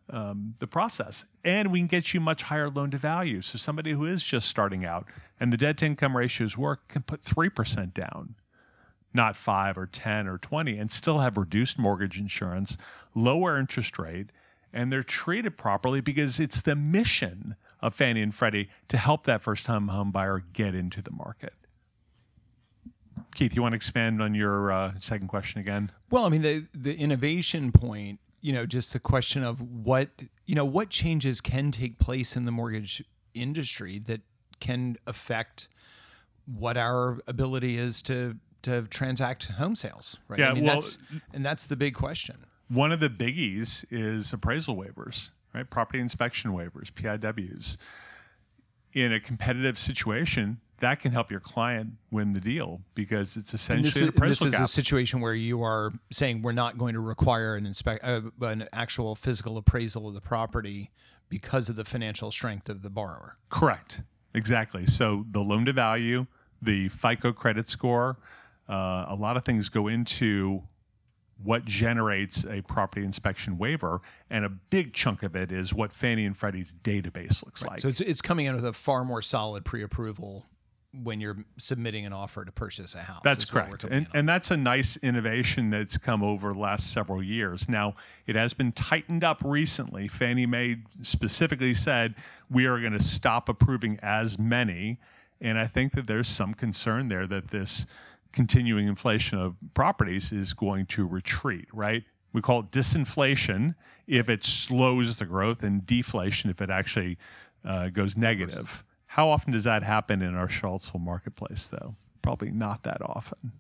um, 0.10 0.56
the 0.60 0.68
process, 0.68 1.24
and 1.46 1.72
we 1.72 1.80
can 1.80 1.88
get 1.88 2.14
you 2.14 2.20
much 2.20 2.44
higher 2.44 2.70
loan 2.70 2.92
to 2.92 2.98
value. 2.98 3.42
So 3.42 3.58
somebody 3.58 3.94
who 3.94 4.06
is 4.06 4.22
just 4.24 4.50
starting 4.50 4.84
out 4.84 5.06
and 5.40 5.54
the 5.54 5.58
debt 5.58 5.78
to 5.78 5.86
income 5.86 6.18
ratios 6.18 6.58
work 6.58 6.90
can 6.90 7.02
put 7.04 7.24
three 7.24 7.50
percent 7.50 7.94
down, 7.94 8.36
not 9.14 9.36
five 9.36 9.78
or 9.78 9.86
ten 9.86 10.28
or 10.28 10.38
twenty, 10.38 10.78
and 10.78 10.92
still 10.92 11.20
have 11.20 11.38
reduced 11.38 11.78
mortgage 11.78 12.18
insurance, 12.18 12.78
lower 13.16 13.58
interest 13.58 14.00
rate, 14.00 14.28
and 14.74 14.92
they're 14.92 15.04
treated 15.04 15.58
properly 15.58 16.02
because 16.02 16.40
it's 16.40 16.62
the 16.62 16.76
mission 16.76 17.56
of 17.82 17.94
Fannie 17.96 18.22
and 18.22 18.34
Freddie 18.34 18.70
to 18.88 18.98
help 18.98 19.26
that 19.26 19.42
first 19.42 19.66
time 19.66 19.88
home 19.90 20.12
buyer 20.12 20.44
get 20.54 20.76
into 20.76 21.02
the 21.02 21.12
market. 21.12 21.54
Keith, 23.34 23.56
you 23.56 23.62
want 23.62 23.74
to 23.74 23.78
expand 23.78 24.22
on 24.22 24.36
your 24.36 24.72
uh, 24.72 24.94
second 25.00 25.28
question 25.28 25.62
again? 25.62 25.92
Well, 26.10 26.26
I 26.26 26.30
mean, 26.30 26.42
the 26.42 26.68
the 26.74 26.96
innovation 26.96 27.72
point 27.72 28.20
you 28.42 28.52
know, 28.52 28.66
just 28.66 28.92
the 28.92 29.00
question 29.00 29.44
of 29.44 29.62
what, 29.62 30.10
you 30.46 30.56
know, 30.56 30.66
what 30.66 30.90
changes 30.90 31.40
can 31.42 31.72
take 31.72 32.00
place 32.00 32.36
in 32.36 32.46
the 32.46 32.52
mortgage 32.52 33.04
industry 33.34 34.00
that 34.00 34.22
can 34.60 34.98
affect 35.08 35.68
what 36.46 36.76
our 36.76 37.20
ability 37.28 37.78
is 37.78 38.02
to 38.02 38.38
to 38.64 38.84
transact 38.84 39.48
home 39.48 39.76
sales, 39.76 40.18
right? 40.28 40.40
Yeah, 40.40 40.52
I 40.52 40.54
mean, 40.54 40.66
well, 40.66 40.76
that's, 40.76 40.98
and 41.34 41.46
that's 41.46 41.66
the 41.66 41.76
big 41.76 41.94
question. 41.96 42.46
One 42.70 42.92
of 42.92 43.00
the 43.00 43.10
biggies 43.10 43.86
is 43.92 44.32
appraisal 44.34 44.76
waivers, 44.76 45.30
right? 45.54 45.70
Property 45.70 46.00
inspection 46.00 46.52
waivers, 46.52 46.92
PIWs. 46.92 47.78
In 48.94 49.14
a 49.14 49.20
competitive 49.20 49.80
situation, 49.80 50.60
that 50.82 51.00
can 51.00 51.12
help 51.12 51.32
your 51.32 51.40
client 51.40 51.94
win 52.12 52.34
the 52.34 52.40
deal 52.42 52.82
because 52.94 53.38
it's 53.38 53.54
essentially 53.54 53.84
this 53.84 53.96
is, 53.96 54.10
this 54.12 54.42
is 54.42 54.52
gap. 54.52 54.64
a 54.64 54.68
situation 54.68 55.22
where 55.22 55.34
you 55.34 55.64
are 55.64 55.94
saying 56.12 56.42
we're 56.42 56.52
not 56.52 56.78
going 56.78 56.94
to 56.94 57.00
require 57.00 57.56
an 57.56 57.66
inspect 57.66 58.04
uh, 58.04 58.22
an 58.42 58.68
actual 58.74 59.16
physical 59.16 59.58
appraisal 59.58 60.08
of 60.08 60.14
the 60.14 60.22
property 60.22 60.92
because 61.30 61.70
of 61.70 61.78
the 61.78 61.86
financial 61.86 62.32
strength 62.32 62.68
of 62.68 62.82
the 62.82 62.90
borrower. 62.90 63.38
Correct. 63.50 64.02
Exactly. 64.34 64.86
So 64.86 65.26
the 65.32 65.40
loan 65.40 65.66
to 65.66 65.74
value, 65.74 66.26
the 66.62 66.90
FICO 66.90 67.32
credit 67.32 67.70
score, 67.70 68.18
uh, 68.70 69.06
a 69.08 69.16
lot 69.16 69.38
of 69.38 69.46
things 69.46 69.70
go 69.70 69.88
into 69.88 70.64
what 71.44 71.66
generates 71.66 72.46
a 72.46 72.62
property 72.62 73.04
inspection 73.04 73.58
waiver, 73.58 74.02
and 74.30 74.46
a 74.46 74.50
big 74.50 74.94
chunk 74.94 75.24
of 75.24 75.36
it 75.36 75.52
is 75.52 75.74
what 75.74 75.92
Fannie 75.92 76.26
and 76.26 76.38
Freddie's 76.38 76.74
database 76.84 77.44
looks 77.44 77.64
right. 77.64 77.72
like. 77.72 77.80
So 77.80 77.88
it's, 77.88 78.00
it's 78.00 78.22
coming 78.22 78.48
out 78.48 78.56
with 78.56 78.66
a 78.66 78.74
far 78.74 79.04
more 79.04 79.22
solid 79.22 79.66
pre-approval 79.66 80.46
when 81.04 81.22
you're 81.22 81.38
submitting 81.58 82.06
an 82.06 82.12
offer 82.14 82.44
to 82.44 82.52
purchase 82.52 82.96
a 82.96 83.00
house. 83.00 83.22
That's 83.24 83.46
correct. 83.46 83.86
And, 83.86 84.08
and 84.14 84.28
that's 84.28 84.52
a 84.52 84.58
nice 84.58 84.98
innovation 84.98 85.70
that's 85.70 85.98
come 85.98 86.22
over 86.22 86.52
the 86.54 86.60
last 86.60 86.92
several 86.92 87.24
years. 87.24 87.70
Now, 87.70 87.96
it 88.28 88.36
has 88.36 88.54
been 88.54 88.74
tightened 88.74 89.24
up 89.24 89.42
recently. 89.44 90.10
Fannie 90.10 90.46
Mae 90.46 90.78
specifically 91.02 91.74
said 91.74 92.16
we 92.50 92.66
are 92.66 92.80
going 92.80 92.92
to 92.92 93.02
stop 93.02 93.48
approving 93.48 94.00
as 94.04 94.38
many. 94.38 95.00
And 95.40 95.58
I 95.58 95.66
think 95.66 95.94
that 95.94 96.08
there's 96.08 96.28
some 96.28 96.54
concern 96.54 97.08
there 97.08 97.26
that 97.26 97.52
this 97.52 97.86
continuing 98.32 98.88
inflation 98.88 99.40
of 99.40 99.56
properties 99.74 100.32
is 100.32 100.54
going 100.54 100.86
to 100.88 101.06
retreat, 101.06 101.68
right? 101.74 102.04
We 102.34 102.42
call 102.42 102.62
it 102.62 102.72
disinflation 102.72 103.76
if 104.08 104.30
it 104.30 104.46
slows 104.46 105.18
the 105.18 105.26
growth, 105.26 105.64
and 105.64 105.86
deflation 105.86 106.50
if 106.50 106.62
it 106.62 106.70
actually 106.70 107.18
uh, 107.66 107.90
goes 107.90 108.16
negative. 108.16 108.84
How 109.08 109.30
often 109.30 109.52
does 109.52 109.66
that 109.66 109.84
happen 109.84 110.22
in 110.22 110.36
our 110.36 110.48
Charlottesville 110.48 111.02
marketplace, 111.02 111.68
though? 111.68 111.96
Probably 112.22 112.52
not 112.52 112.84
that 112.84 113.02
often. 113.02 113.52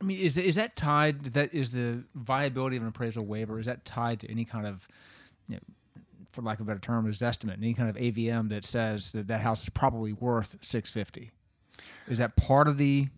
I 0.00 0.04
mean, 0.04 0.18
is 0.18 0.36
is 0.36 0.56
that 0.56 0.76
tied? 0.76 1.24
That 1.34 1.54
is 1.54 1.70
the 1.70 2.04
viability 2.14 2.76
of 2.76 2.82
an 2.82 2.88
appraisal 2.88 3.24
waiver. 3.24 3.58
Is 3.58 3.66
that 3.66 3.84
tied 3.84 4.20
to 4.20 4.30
any 4.30 4.44
kind 4.44 4.66
of 4.66 4.86
you 5.48 5.56
know, 5.56 5.62
for 6.32 6.42
lack 6.42 6.58
of 6.60 6.66
a 6.66 6.68
better 6.68 6.80
term, 6.80 7.06
a 7.06 7.24
estimate, 7.24 7.58
any 7.58 7.74
kind 7.74 7.88
of 7.88 7.96
AVM 7.96 8.48
that 8.50 8.64
says 8.64 9.12
that 9.12 9.28
that 9.28 9.40
house 9.40 9.62
is 9.62 9.68
probably 9.70 10.12
worth 10.12 10.56
650. 10.60 11.30
Is 12.08 12.18
that 12.18 12.36
part 12.36 12.68
of 12.68 12.78
the 12.78 13.08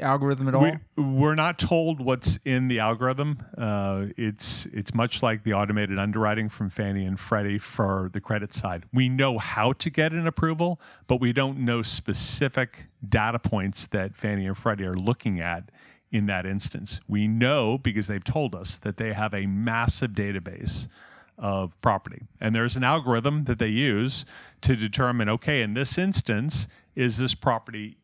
algorithm 0.00 0.48
at 0.48 0.54
all? 0.54 0.62
We, 0.62 1.02
we're 1.02 1.34
not 1.34 1.58
told 1.58 2.00
what's 2.00 2.38
in 2.44 2.68
the 2.68 2.80
algorithm. 2.80 3.42
Uh, 3.56 4.06
it's 4.16 4.66
it's 4.66 4.94
much 4.94 5.22
like 5.22 5.44
the 5.44 5.54
automated 5.54 5.98
underwriting 5.98 6.48
from 6.48 6.70
Fannie 6.70 7.06
and 7.06 7.18
Freddie 7.18 7.58
for 7.58 8.10
the 8.12 8.20
credit 8.20 8.54
side. 8.54 8.84
We 8.92 9.08
know 9.08 9.38
how 9.38 9.72
to 9.74 9.90
get 9.90 10.12
an 10.12 10.26
approval, 10.26 10.80
but 11.06 11.20
we 11.20 11.32
don't 11.32 11.58
know 11.58 11.82
specific 11.82 12.86
data 13.08 13.38
points 13.38 13.86
that 13.88 14.14
Fannie 14.14 14.46
and 14.46 14.56
Freddie 14.56 14.84
are 14.84 14.96
looking 14.96 15.40
at 15.40 15.70
in 16.10 16.26
that 16.26 16.46
instance. 16.46 17.00
We 17.08 17.26
know 17.26 17.78
because 17.78 18.06
they've 18.06 18.22
told 18.22 18.54
us 18.54 18.78
that 18.78 18.96
they 18.96 19.12
have 19.12 19.34
a 19.34 19.46
massive 19.46 20.12
database 20.12 20.88
of 21.36 21.80
property. 21.80 22.22
And 22.40 22.54
there's 22.54 22.76
an 22.76 22.84
algorithm 22.84 23.44
that 23.44 23.58
they 23.58 23.68
use 23.68 24.24
to 24.62 24.76
determine 24.76 25.28
okay, 25.28 25.62
in 25.62 25.74
this 25.74 25.98
instance, 25.98 26.68
is 26.94 27.18
this 27.18 27.34
property 27.34 27.96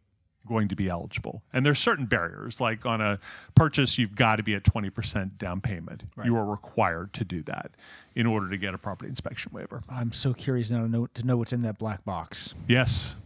going 0.47 0.69
to 0.69 0.77
be 0.77 0.89
eligible? 0.89 1.43
And 1.53 1.65
there's 1.65 1.79
certain 1.79 2.07
barriers, 2.07 2.61
like 2.61 2.85
on 2.87 3.01
a 3.01 3.19
purchase, 3.55 3.99
you've 3.99 4.15
got 4.15 4.37
to 4.37 4.43
be 4.43 4.55
at 4.55 4.63
20% 4.65 5.39
down 5.39 5.61
payment. 5.61 6.03
Right. 6.17 6.27
You 6.27 6.37
are 6.37 6.45
required 6.45 7.13
to 7.15 7.25
do 7.25 7.43
that 7.45 7.71
in 8.15 8.27
order 8.27 8.49
to 8.51 8.57
get 8.57 8.75
a 8.75 8.79
property 8.79 9.09
inspection 9.09 9.53
waiver. 9.55 9.83
I'm 9.89 10.13
so 10.13 10.33
curious 10.35 10.71
now 10.71 10.83
to 10.83 10.89
know 10.89 11.07
to 11.07 11.27
know 11.27 11.37
what's 11.37 11.53
in 11.53 11.63
that 11.63 11.79
black 11.79 12.05
box. 12.05 12.55
Yes. 12.69 13.17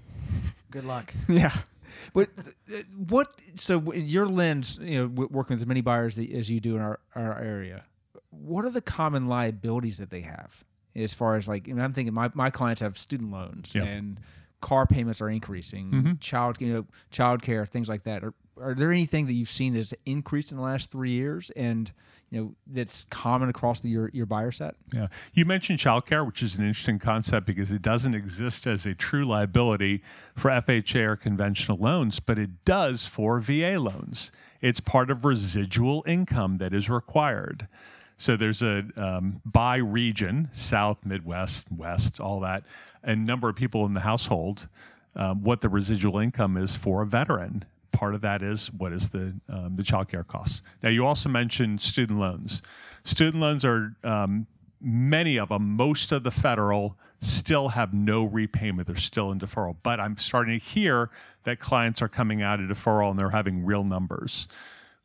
Good 0.70 0.84
luck. 0.84 1.12
Yeah. 1.28 1.54
But 2.12 2.28
uh, 2.72 2.78
what? 3.08 3.28
So 3.54 3.92
your 3.92 4.26
lens, 4.26 4.78
you 4.82 4.98
know, 5.00 5.26
working 5.28 5.54
with 5.54 5.62
as 5.62 5.66
many 5.66 5.80
buyers 5.80 6.18
as 6.18 6.50
you 6.50 6.58
do 6.58 6.74
in 6.74 6.82
our, 6.82 6.98
our 7.14 7.38
area, 7.40 7.84
what 8.30 8.64
are 8.64 8.70
the 8.70 8.80
common 8.80 9.28
liabilities 9.28 9.98
that 9.98 10.10
they 10.10 10.22
have? 10.22 10.64
As 10.96 11.14
far 11.14 11.36
as 11.36 11.46
like, 11.46 11.68
you 11.68 11.78
I'm 11.80 11.92
thinking 11.92 12.12
my, 12.12 12.30
my 12.34 12.50
clients 12.50 12.80
have 12.80 12.98
student 12.98 13.30
loans 13.30 13.74
Yeah. 13.74 13.84
and 13.84 14.18
car 14.64 14.86
payments 14.86 15.20
are 15.20 15.28
increasing, 15.28 15.90
Mhm. 15.90 16.20
child, 16.20 16.58
you 16.58 16.72
know, 16.72 16.86
child 17.10 17.42
care, 17.42 17.66
things 17.66 17.86
like 17.86 18.04
that. 18.04 18.24
Are, 18.24 18.32
are 18.58 18.72
there 18.74 18.90
anything 18.90 19.26
that 19.26 19.34
you've 19.34 19.50
seen 19.50 19.74
that's 19.74 19.92
increased 20.06 20.50
in 20.52 20.56
the 20.56 20.62
last 20.62 20.90
three 20.90 21.10
years 21.10 21.50
and, 21.50 21.92
you 22.30 22.40
know, 22.40 22.54
that's 22.66 23.04
common 23.10 23.50
across 23.50 23.80
the, 23.80 23.90
your, 23.90 24.08
your 24.14 24.24
buyer 24.24 24.50
set? 24.50 24.74
Yeah. 24.94 25.08
You 25.34 25.44
mentioned 25.44 25.80
childcare, 25.80 26.24
which 26.26 26.42
is 26.42 26.56
an 26.56 26.64
interesting 26.66 26.98
concept 26.98 27.46
because 27.46 27.72
it 27.72 27.82
doesn't 27.82 28.14
exist 28.14 28.66
as 28.66 28.86
a 28.86 28.94
true 28.94 29.26
liability 29.26 30.02
for 30.34 30.50
FHA 30.50 31.04
or 31.10 31.16
conventional 31.16 31.76
loans, 31.76 32.18
but 32.18 32.38
it 32.38 32.64
does 32.64 33.06
for 33.06 33.40
VA 33.40 33.78
loans. 33.78 34.32
It's 34.62 34.80
part 34.80 35.10
of 35.10 35.26
residual 35.26 36.02
income 36.06 36.56
that 36.56 36.72
is 36.72 36.88
required. 36.88 37.68
So 38.16 38.36
there's 38.36 38.62
a 38.62 38.84
um, 38.96 39.40
by 39.44 39.76
region, 39.76 40.48
South, 40.52 40.98
Midwest, 41.04 41.66
West, 41.70 42.20
all 42.20 42.40
that, 42.40 42.64
and 43.02 43.26
number 43.26 43.48
of 43.48 43.56
people 43.56 43.84
in 43.86 43.94
the 43.94 44.00
household, 44.00 44.68
um, 45.16 45.42
what 45.42 45.60
the 45.60 45.68
residual 45.68 46.18
income 46.18 46.56
is 46.56 46.76
for 46.76 47.02
a 47.02 47.06
veteran. 47.06 47.64
Part 47.92 48.14
of 48.14 48.20
that 48.22 48.42
is 48.42 48.72
what 48.72 48.92
is 48.92 49.10
the 49.10 49.34
um, 49.48 49.74
the 49.76 49.82
child 49.82 50.08
care 50.08 50.24
costs. 50.24 50.62
Now 50.82 50.90
you 50.90 51.06
also 51.06 51.28
mentioned 51.28 51.80
student 51.80 52.18
loans. 52.18 52.62
Student 53.04 53.40
loans 53.40 53.64
are 53.64 53.94
um, 54.02 54.46
many 54.84 55.38
of 55.38 55.48
them, 55.48 55.76
most 55.76 56.12
of 56.12 56.22
the 56.22 56.30
federal 56.30 56.96
still 57.20 57.68
have 57.68 57.94
no 57.94 58.24
repayment. 58.24 58.86
They're 58.86 58.96
still 58.96 59.32
in 59.32 59.40
deferral. 59.40 59.76
But 59.82 59.98
I'm 59.98 60.18
starting 60.18 60.58
to 60.58 60.64
hear 60.64 61.10
that 61.44 61.58
clients 61.58 62.02
are 62.02 62.08
coming 62.08 62.42
out 62.42 62.60
of 62.60 62.68
deferral 62.68 63.10
and 63.10 63.18
they're 63.18 63.30
having 63.30 63.64
real 63.64 63.84
numbers. 63.84 64.46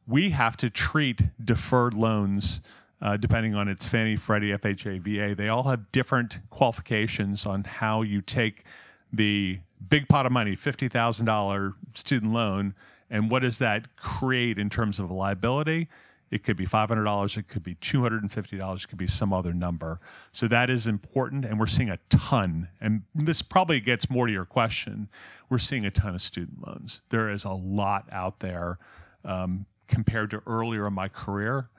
We 0.06 0.32
have 0.32 0.58
to 0.58 0.70
treat 0.70 1.22
deferred 1.44 1.94
loans 1.94 2.62
uh, 3.02 3.18
depending 3.18 3.56
on 3.56 3.68
its 3.68 3.88
Fannie, 3.88 4.16
Freddie, 4.16 4.52
FHA, 4.52 5.02
VA. 5.02 5.36
They 5.36 5.50
all 5.50 5.64
have 5.64 5.92
different 5.92 6.40
qualifications 6.50 7.46
on 7.46 7.64
how 7.64 8.02
you 8.02 8.22
take 8.22 8.64
the 9.12 9.60
big 9.88 10.08
pot 10.08 10.26
of 10.26 10.32
money, 10.32 10.56
$50,000 10.56 11.74
student 11.96 12.34
loan, 12.34 12.76
and 13.10 13.32
what 13.32 13.42
does 13.42 13.58
that 13.60 13.96
create 13.96 14.60
in 14.60 14.70
terms 14.70 15.00
of 15.00 15.10
a 15.10 15.14
liability? 15.14 15.88
It 16.30 16.44
could 16.44 16.58
be 16.58 16.68
$500, 16.68 17.38
it 17.38 17.48
could 17.48 17.64
be 17.64 17.74
$250, 17.76 18.84
it 18.84 18.88
could 18.88 18.98
be 19.00 19.08
some 19.08 19.34
other 19.34 19.54
number. 19.54 20.00
So 20.32 20.48
that 20.48 20.70
is 20.70 20.86
important, 20.86 21.44
and 21.44 21.60
we're 21.60 21.66
seeing 21.66 21.90
a 21.90 21.98
ton. 22.10 22.68
And 22.80 23.02
this 23.16 23.42
probably 23.42 23.80
gets 23.80 24.12
more 24.12 24.28
to 24.28 24.34
your 24.34 24.46
question. 24.46 25.10
We're 25.50 25.58
seeing 25.58 25.86
a 25.86 25.92
ton 25.92 26.14
of 26.14 26.22
student 26.22 26.68
loans. 26.68 27.02
There 27.10 27.32
is 27.32 27.46
a 27.46 27.52
lot 27.52 28.08
out 28.12 28.42
there 28.42 28.78
um, 29.26 29.66
compared 29.88 30.30
to 30.32 30.44
earlier 30.46 30.86
in 30.86 30.94
my 30.94 31.08
career 31.08 31.70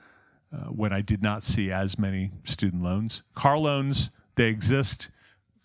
uh, 0.52 0.66
when 0.66 0.92
I 0.92 1.00
did 1.00 1.22
not 1.22 1.42
see 1.42 1.70
as 1.70 1.98
many 1.98 2.30
student 2.44 2.82
loans. 2.82 3.22
Car 3.34 3.58
loans, 3.58 4.10
they 4.34 4.48
exist. 4.48 5.10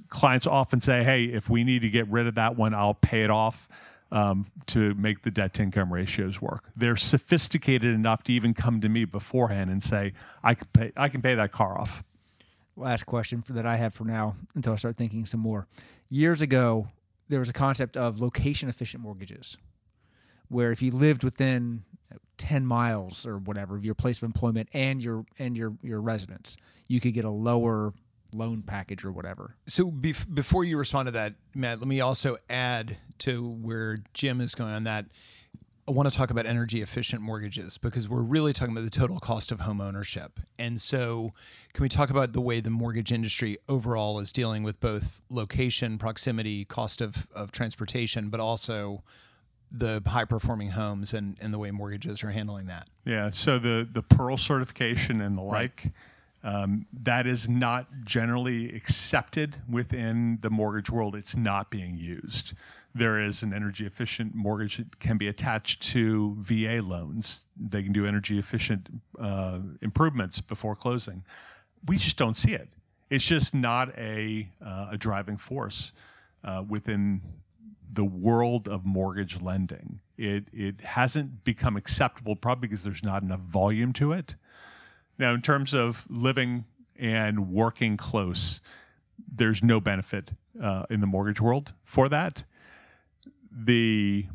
Clients 0.10 0.46
often 0.48 0.80
say, 0.82 1.04
hey, 1.04 1.26
if 1.26 1.50
we 1.50 1.64
need 1.64 1.82
to 1.82 1.90
get 1.90 2.08
rid 2.10 2.28
of 2.28 2.36
that 2.36 2.56
one, 2.56 2.74
I'll 2.74 2.94
pay 2.94 3.24
it 3.24 3.30
off 3.30 3.68
um, 4.12 4.46
to 4.68 4.94
make 4.94 5.24
the 5.24 5.32
debt 5.32 5.54
to 5.56 5.64
income 5.64 5.92
ratios 5.92 6.42
work. 6.42 6.66
They're 6.76 6.96
sophisticated 6.96 7.94
enough 7.94 8.24
to 8.24 8.34
even 8.34 8.54
come 8.54 8.80
to 8.82 8.90
me 8.90 9.06
beforehand 9.06 9.70
and 9.70 9.84
say, 9.84 10.14
I 10.44 10.54
can 10.54 10.68
pay, 10.72 10.92
I 10.96 11.10
can 11.10 11.22
pay 11.22 11.36
that 11.36 11.52
car 11.52 11.78
off. 11.78 12.04
last 12.76 13.06
question 13.06 13.42
for, 13.42 13.54
that 13.54 13.66
I 13.66 13.76
have 13.78 13.94
for 13.94 14.06
now 14.06 14.36
until 14.54 14.74
I 14.74 14.76
start 14.76 14.98
thinking 14.98 15.26
some 15.26 15.40
more. 15.40 15.68
Years 16.10 16.42
ago, 16.42 16.88
there 17.28 17.40
was 17.40 17.50
a 17.50 17.54
concept 17.54 17.98
of 17.98 18.20
location 18.20 18.70
efficient 18.70 19.02
mortgages, 19.02 19.58
where 20.50 20.72
if 20.72 20.82
you 20.82 20.92
lived 20.92 21.24
within 21.24 21.84
ten 22.38 22.66
miles 22.66 23.26
or 23.26 23.38
whatever 23.38 23.76
of 23.76 23.86
your 23.86 23.96
place 23.96 24.18
of 24.18 24.24
employment 24.24 24.70
and 24.74 25.04
your 25.04 25.26
and 25.40 25.58
your 25.58 25.76
your 25.82 26.02
residence, 26.02 26.58
you 26.88 27.00
could 27.00 27.14
get 27.14 27.26
a 27.26 27.30
lower 27.30 27.94
loan 28.34 28.62
package 28.62 29.06
or 29.06 29.12
whatever. 29.12 29.56
So 29.68 29.92
bef- 29.92 30.34
before 30.34 30.64
you 30.64 30.78
respond 30.78 31.08
to 31.08 31.12
that, 31.12 31.36
Matt, 31.54 31.80
let 31.80 31.88
me 31.88 32.02
also 32.02 32.38
add 32.50 32.98
to 33.20 33.50
where 33.50 34.00
Jim 34.14 34.42
is 34.42 34.56
going 34.56 34.74
on 34.74 34.84
that. 34.84 35.06
I 35.88 35.92
want 35.92 36.12
to 36.12 36.18
talk 36.18 36.32
about 36.32 36.48
energy 36.48 36.82
efficient 36.82 37.22
mortgages 37.22 37.78
because 37.78 38.10
we're 38.10 38.24
really 38.24 38.54
talking 38.54 38.76
about 38.76 38.86
the 38.86 38.90
total 38.90 39.20
cost 39.20 39.52
of 39.52 39.60
home 39.62 39.80
ownership. 39.80 40.40
And 40.58 40.82
so, 40.82 41.32
can 41.74 41.84
we 41.84 41.90
talk 41.90 42.10
about 42.10 42.34
the 42.34 42.42
way 42.42 42.60
the 42.60 42.72
mortgage 42.72 43.12
industry 43.12 43.60
overall 43.70 44.20
is 44.20 44.32
dealing 44.32 44.64
with 44.64 44.80
both 44.80 45.22
location, 45.30 46.00
proximity, 46.00 46.66
cost 46.66 47.02
of, 47.02 47.28
of 47.36 47.52
transportation, 47.52 48.30
but 48.30 48.40
also 48.40 49.04
the 49.78 50.02
high 50.06 50.26
performing 50.26 50.72
homes 50.72 51.14
and, 51.14 51.38
and 51.42 51.54
the 51.54 51.60
way 51.60 51.72
mortgages 51.72 52.24
are 52.24 52.32
handling 52.32 52.68
that? 52.68 52.90
Yeah. 53.06 53.30
So 53.30 53.60
the 53.60 53.88
the 53.92 54.02
Pearl 54.02 54.38
certification 54.38 55.22
and 55.22 55.38
the 55.38 55.42
like, 55.42 55.92
um, 56.44 56.86
that 57.04 57.28
is 57.28 57.50
not 57.50 57.88
generally 58.04 58.76
accepted 58.76 59.58
within 59.70 60.40
the 60.42 60.50
mortgage 60.50 60.90
world. 60.90 61.16
It's 61.16 61.36
not 61.36 61.70
being 61.70 61.98
used. 61.98 62.54
There 62.94 63.20
is 63.20 63.44
an 63.44 63.54
energy 63.54 63.86
efficient 63.86 64.34
mortgage 64.34 64.78
that 64.78 65.00
can 65.00 65.18
be 65.18 65.28
attached 65.28 65.82
to 65.92 66.38
VA 66.40 66.82
loans. 66.82 67.46
They 67.58 67.84
can 67.84 67.92
do 67.92 68.06
energy 68.06 68.40
efficient 68.40 68.88
uh, 69.20 69.60
improvements 69.82 70.40
before 70.40 70.76
closing. 70.76 71.26
We 71.88 71.98
just 71.98 72.16
don't 72.16 72.38
see 72.38 72.54
it. 72.54 72.70
It's 73.10 73.26
just 73.26 73.54
not 73.54 73.90
a 73.98 74.48
uh, 74.66 74.90
a 74.92 74.98
driving 74.98 75.38
force 75.38 75.92
uh, 76.44 76.64
within 76.68 77.22
the 77.92 78.04
world 78.04 78.68
of 78.68 78.86
mortgage 78.86 79.42
lending. 79.42 80.00
It 80.18 80.46
it 80.54 80.82
hasn't 80.82 81.44
become 81.44 81.78
acceptable 81.78 82.36
probably 82.36 82.68
because 82.68 82.84
there's 82.84 83.04
not 83.04 83.22
enough 83.22 83.42
volume 83.42 83.94
to 83.94 84.12
it. 84.14 84.36
Now, 85.18 85.34
in 85.34 85.42
terms 85.42 85.74
of 85.74 86.06
living 86.10 86.66
and 86.98 87.52
working 87.52 87.98
close, 87.98 88.62
there's 89.34 89.64
no 89.64 89.80
benefit 89.80 90.32
uh, 90.62 90.84
in 90.90 91.02
the 91.02 91.08
mortgage 91.08 91.42
world 91.42 91.74
for 91.84 92.10
that. 92.10 92.44
The 93.52 94.26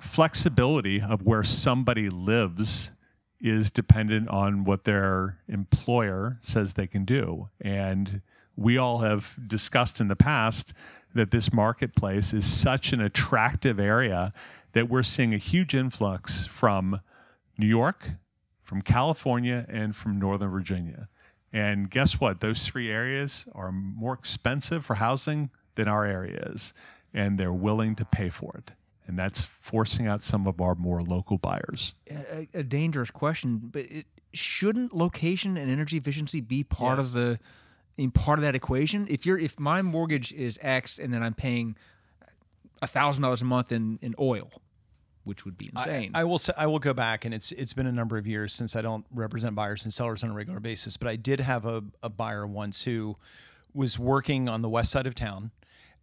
flexibility 0.00 1.00
of 1.00 1.22
where 1.22 1.44
somebody 1.44 2.10
lives 2.10 2.92
is 3.40 3.70
dependent 3.70 4.28
on 4.28 4.64
what 4.64 4.84
their 4.84 5.38
employer 5.48 6.38
says 6.40 6.74
they 6.74 6.86
can 6.86 7.04
do. 7.04 7.48
And 7.60 8.20
we 8.56 8.76
all 8.76 8.98
have 8.98 9.34
discussed 9.46 10.00
in 10.00 10.08
the 10.08 10.16
past 10.16 10.72
that 11.14 11.30
this 11.30 11.52
marketplace 11.52 12.32
is 12.32 12.46
such 12.46 12.92
an 12.92 13.00
attractive 13.00 13.78
area 13.78 14.32
that 14.72 14.88
we're 14.88 15.02
seeing 15.02 15.34
a 15.34 15.38
huge 15.38 15.74
influx 15.74 16.46
from 16.46 17.00
New 17.58 17.66
York, 17.66 18.10
from 18.62 18.80
California, 18.82 19.66
and 19.68 19.94
from 19.94 20.18
Northern 20.18 20.50
Virginia. 20.50 21.08
And 21.52 21.90
guess 21.90 22.18
what? 22.18 22.40
Those 22.40 22.66
three 22.66 22.90
areas 22.90 23.46
are 23.54 23.70
more 23.70 24.14
expensive 24.14 24.84
for 24.86 24.94
housing 24.94 25.50
than 25.74 25.86
our 25.88 26.06
area 26.06 26.48
is, 26.54 26.72
and 27.12 27.38
they're 27.38 27.52
willing 27.52 27.94
to 27.96 28.04
pay 28.06 28.30
for 28.30 28.54
it. 28.56 28.72
And 29.06 29.18
that's 29.18 29.44
forcing 29.44 30.06
out 30.06 30.22
some 30.22 30.46
of 30.46 30.60
our 30.60 30.74
more 30.74 31.02
local 31.02 31.36
buyers. 31.36 31.94
A, 32.10 32.48
a 32.54 32.62
dangerous 32.62 33.10
question, 33.10 33.58
but 33.70 33.82
it, 33.90 34.06
shouldn't 34.34 34.94
location 34.94 35.58
and 35.58 35.70
energy 35.70 35.98
efficiency 35.98 36.40
be 36.40 36.64
part 36.64 36.98
Yes. 36.98 37.08
of 37.08 37.12
the 37.12 37.38
in 38.02 38.10
part 38.10 38.38
of 38.38 38.42
that 38.42 38.54
equation? 38.54 39.06
If 39.08 39.24
you're 39.24 39.38
if 39.38 39.60
my 39.60 39.80
mortgage 39.80 40.32
is 40.32 40.58
X 40.60 40.98
and 40.98 41.14
then 41.14 41.22
I'm 41.22 41.34
paying 41.34 41.76
a 42.82 42.86
thousand 42.86 43.22
dollars 43.22 43.42
a 43.42 43.44
month 43.44 43.70
in, 43.70 43.98
in 44.02 44.12
oil, 44.18 44.50
which 45.22 45.44
would 45.44 45.56
be 45.56 45.70
insane. 45.74 46.10
I, 46.14 46.22
I 46.22 46.24
will 46.24 46.38
say 46.38 46.52
I 46.58 46.66
will 46.66 46.80
go 46.80 46.92
back, 46.92 47.24
and 47.24 47.32
it's 47.32 47.52
it's 47.52 47.72
been 47.72 47.86
a 47.86 47.92
number 47.92 48.18
of 48.18 48.26
years 48.26 48.52
since 48.52 48.74
I 48.74 48.82
don't 48.82 49.06
represent 49.12 49.54
buyers 49.54 49.84
and 49.84 49.94
sellers 49.94 50.24
on 50.24 50.30
a 50.30 50.34
regular 50.34 50.58
basis. 50.58 50.96
But 50.96 51.08
I 51.08 51.16
did 51.16 51.40
have 51.40 51.64
a, 51.64 51.84
a 52.02 52.10
buyer 52.10 52.46
once 52.46 52.82
who 52.82 53.16
was 53.72 53.98
working 53.98 54.48
on 54.48 54.62
the 54.62 54.68
west 54.68 54.90
side 54.90 55.06
of 55.06 55.14
town, 55.14 55.52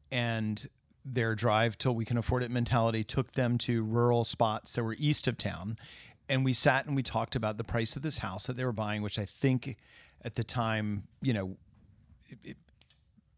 and 0.09 0.67
their 1.03 1.35
drive 1.35 1.77
till 1.77 1.93
we 1.93 2.05
can 2.05 2.17
afford 2.17 2.43
it 2.43 2.51
mentality 2.51 3.03
took 3.03 3.33
them 3.33 3.57
to 3.57 3.83
rural 3.83 4.23
spots 4.23 4.75
that 4.75 4.83
were 4.83 4.95
east 4.97 5.27
of 5.27 5.37
town. 5.37 5.77
And 6.29 6.45
we 6.45 6.53
sat 6.53 6.85
and 6.85 6.95
we 6.95 7.01
talked 7.01 7.35
about 7.35 7.57
the 7.57 7.63
price 7.63 7.95
of 7.95 8.03
this 8.03 8.19
house 8.19 8.45
that 8.45 8.55
they 8.55 8.63
were 8.63 8.71
buying, 8.71 9.01
which 9.01 9.17
I 9.17 9.25
think 9.25 9.77
at 10.23 10.35
the 10.35 10.43
time, 10.43 11.07
you 11.21 11.33
know, 11.33 11.57
it, 12.29 12.37
it, 12.43 12.57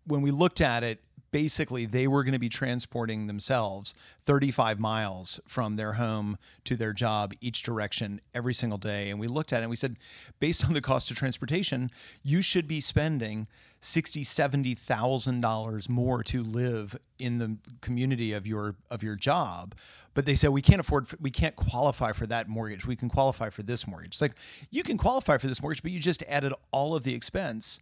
when 0.05 0.21
we 0.21 0.31
looked 0.31 0.61
at 0.61 0.83
it, 0.83 0.99
basically 1.31 1.85
they 1.85 2.07
were 2.07 2.23
going 2.23 2.33
to 2.33 2.39
be 2.39 2.49
transporting 2.49 3.27
themselves 3.27 3.95
35 4.25 4.79
miles 4.79 5.39
from 5.47 5.75
their 5.75 5.93
home 5.93 6.37
to 6.65 6.75
their 6.75 6.93
job 6.93 7.33
each 7.41 7.63
direction 7.63 8.21
every 8.33 8.53
single 8.53 8.77
day. 8.77 9.09
And 9.09 9.19
we 9.19 9.27
looked 9.27 9.51
at 9.53 9.59
it 9.59 9.63
and 9.63 9.69
we 9.69 9.75
said 9.75 9.97
based 10.39 10.65
on 10.65 10.73
the 10.73 10.81
cost 10.81 11.09
of 11.09 11.17
transportation 11.17 11.89
you 12.23 12.41
should 12.41 12.67
be 12.67 12.81
spending 12.81 13.47
60 13.79 14.23
70 14.23 14.75
thousand 14.75 15.41
dollars 15.41 15.89
more 15.89 16.21
to 16.23 16.43
live 16.43 16.97
in 17.17 17.39
the 17.39 17.57
community 17.81 18.33
of 18.33 18.45
your 18.45 18.75
of 18.91 19.01
your 19.01 19.15
job. 19.15 19.73
But 20.13 20.25
they 20.25 20.35
said 20.35 20.49
we 20.49 20.61
can't 20.61 20.81
afford 20.81 21.07
we 21.19 21.31
can't 21.31 21.55
qualify 21.55 22.11
for 22.11 22.27
that 22.27 22.47
mortgage. 22.47 22.85
We 22.85 22.95
can 22.95 23.09
qualify 23.09 23.49
for 23.49 23.63
this 23.63 23.87
mortgage. 23.87 24.11
It's 24.11 24.21
like 24.21 24.35
you 24.69 24.83
can 24.83 24.97
qualify 24.97 25.37
for 25.37 25.47
this 25.47 25.61
mortgage 25.61 25.81
but 25.81 25.91
you 25.91 25.99
just 25.99 26.23
added 26.27 26.53
all 26.71 26.93
of 26.95 27.03
the 27.03 27.15
expense 27.15 27.79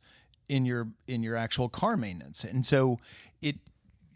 in 0.49 0.65
your 0.65 0.89
in 1.07 1.23
your 1.23 1.35
actual 1.35 1.69
car 1.69 1.95
maintenance. 1.95 2.43
And 2.43 2.65
so 2.65 2.99
it 3.41 3.57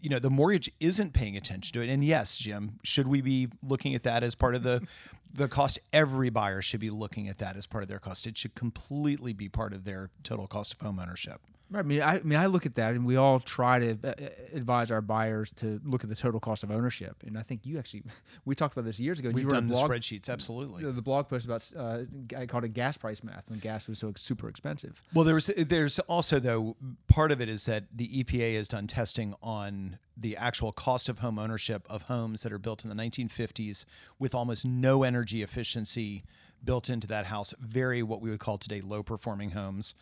you 0.02 0.10
know 0.10 0.20
the 0.20 0.30
mortgage 0.30 0.70
isn't 0.80 1.14
paying 1.14 1.38
attention 1.38 1.74
to 1.74 1.82
it. 1.82 1.90
And 1.90 2.04
yes, 2.04 2.38
Jim, 2.38 2.80
should 2.84 3.08
we 3.08 3.22
be 3.22 3.48
looking 3.62 3.96
at 3.96 4.04
that 4.04 4.24
as 4.24 4.36
part 4.36 4.56
of 4.56 4.64
the 4.64 4.86
the 5.34 5.48
cost? 5.48 5.80
Every 5.94 6.30
buyer 6.30 6.62
should 6.62 6.82
be 6.82 6.90
looking 6.90 7.30
at 7.30 7.38
that 7.38 7.56
as 7.56 7.66
part 7.66 7.84
of 7.84 7.90
their 7.90 8.00
cost. 8.00 8.28
It 8.28 8.38
should 8.38 8.56
completely 8.56 9.32
be 9.32 9.48
part 9.48 9.74
of 9.74 9.86
their 9.86 10.10
total 10.24 10.48
cost 10.48 10.74
of 10.74 10.82
home 10.82 11.00
ownership. 11.00 11.40
I 11.74 11.82
mean, 11.82 12.02
I, 12.02 12.16
I, 12.16 12.22
mean, 12.22 12.38
I 12.38 12.46
look 12.46 12.66
at 12.66 12.76
that, 12.76 12.94
and 12.94 13.06
we 13.06 13.16
all 13.16 13.40
try 13.40 13.80
to 13.80 13.98
uh, 14.04 14.08
uh, 14.08 14.14
advise 14.54 14.92
our 14.92 15.02
buyers 15.02 15.52
to 15.54 15.80
look 15.84 16.04
at 16.04 16.10
the 16.10 16.16
total 16.16 16.40
cost 16.40 16.64
of 16.64 16.72
ownership. 16.72 17.24
And 17.26 17.38
I 17.38 17.42
think 17.42 17.66
you 17.66 17.80
actually, 17.80 18.04
we 18.46 18.56
talked 18.56 18.74
about 18.74 18.86
this 18.86 19.00
years 19.00 19.20
ago. 19.20 19.30
We've 19.30 19.46
you 19.46 19.50
done 19.50 19.68
blog, 19.68 19.90
the 19.90 19.96
spreadsheets, 19.96 20.30
absolutely. 20.30 20.84
The, 20.84 21.02
blog 21.02 21.28
post 21.28 21.46
about 21.46 21.70
uh, 21.78 22.04
I 22.38 22.46
called 22.46 22.64
it 22.64 22.74
gas 22.74 22.98
price 22.98 23.24
math 23.24 23.50
when 23.50 23.60
gas 23.60 23.88
was 23.88 24.00
so 24.00 24.14
super 24.16 24.48
expensive. 24.50 25.02
Well, 25.14 25.26
there's 25.26 25.48
there's 25.48 26.00
also 26.00 26.40
though 26.40 26.76
part 27.08 27.32
of 27.32 27.42
it 27.42 27.50
is 27.50 27.66
that 27.66 27.86
the 27.94 28.24
EPA 28.24 28.56
has 28.56 28.68
done 28.68 28.88
testing 28.88 29.36
on 29.42 29.98
the 30.16 30.38
actual 30.38 30.72
cost 30.72 31.10
of 31.10 31.20
home 31.20 31.40
ownership 31.40 31.86
of 31.90 32.04
homes 32.04 32.44
that 32.44 32.54
are 32.54 32.60
built 32.60 32.84
in 32.86 32.90
the 32.90 32.96
1950s 32.96 33.86
with 34.20 34.36
almost 34.36 34.64
no 34.64 35.04
energy 35.04 35.42
efficiency 35.42 36.24
built 36.64 36.90
into 36.90 37.08
that 37.08 37.26
house. 37.26 37.54
Very 37.60 38.04
what 38.04 38.22
we 38.22 38.30
would 38.30 38.40
call 38.40 38.58
today 38.58 38.82
low 38.82 39.04
performing 39.04 39.52
homes 39.52 39.96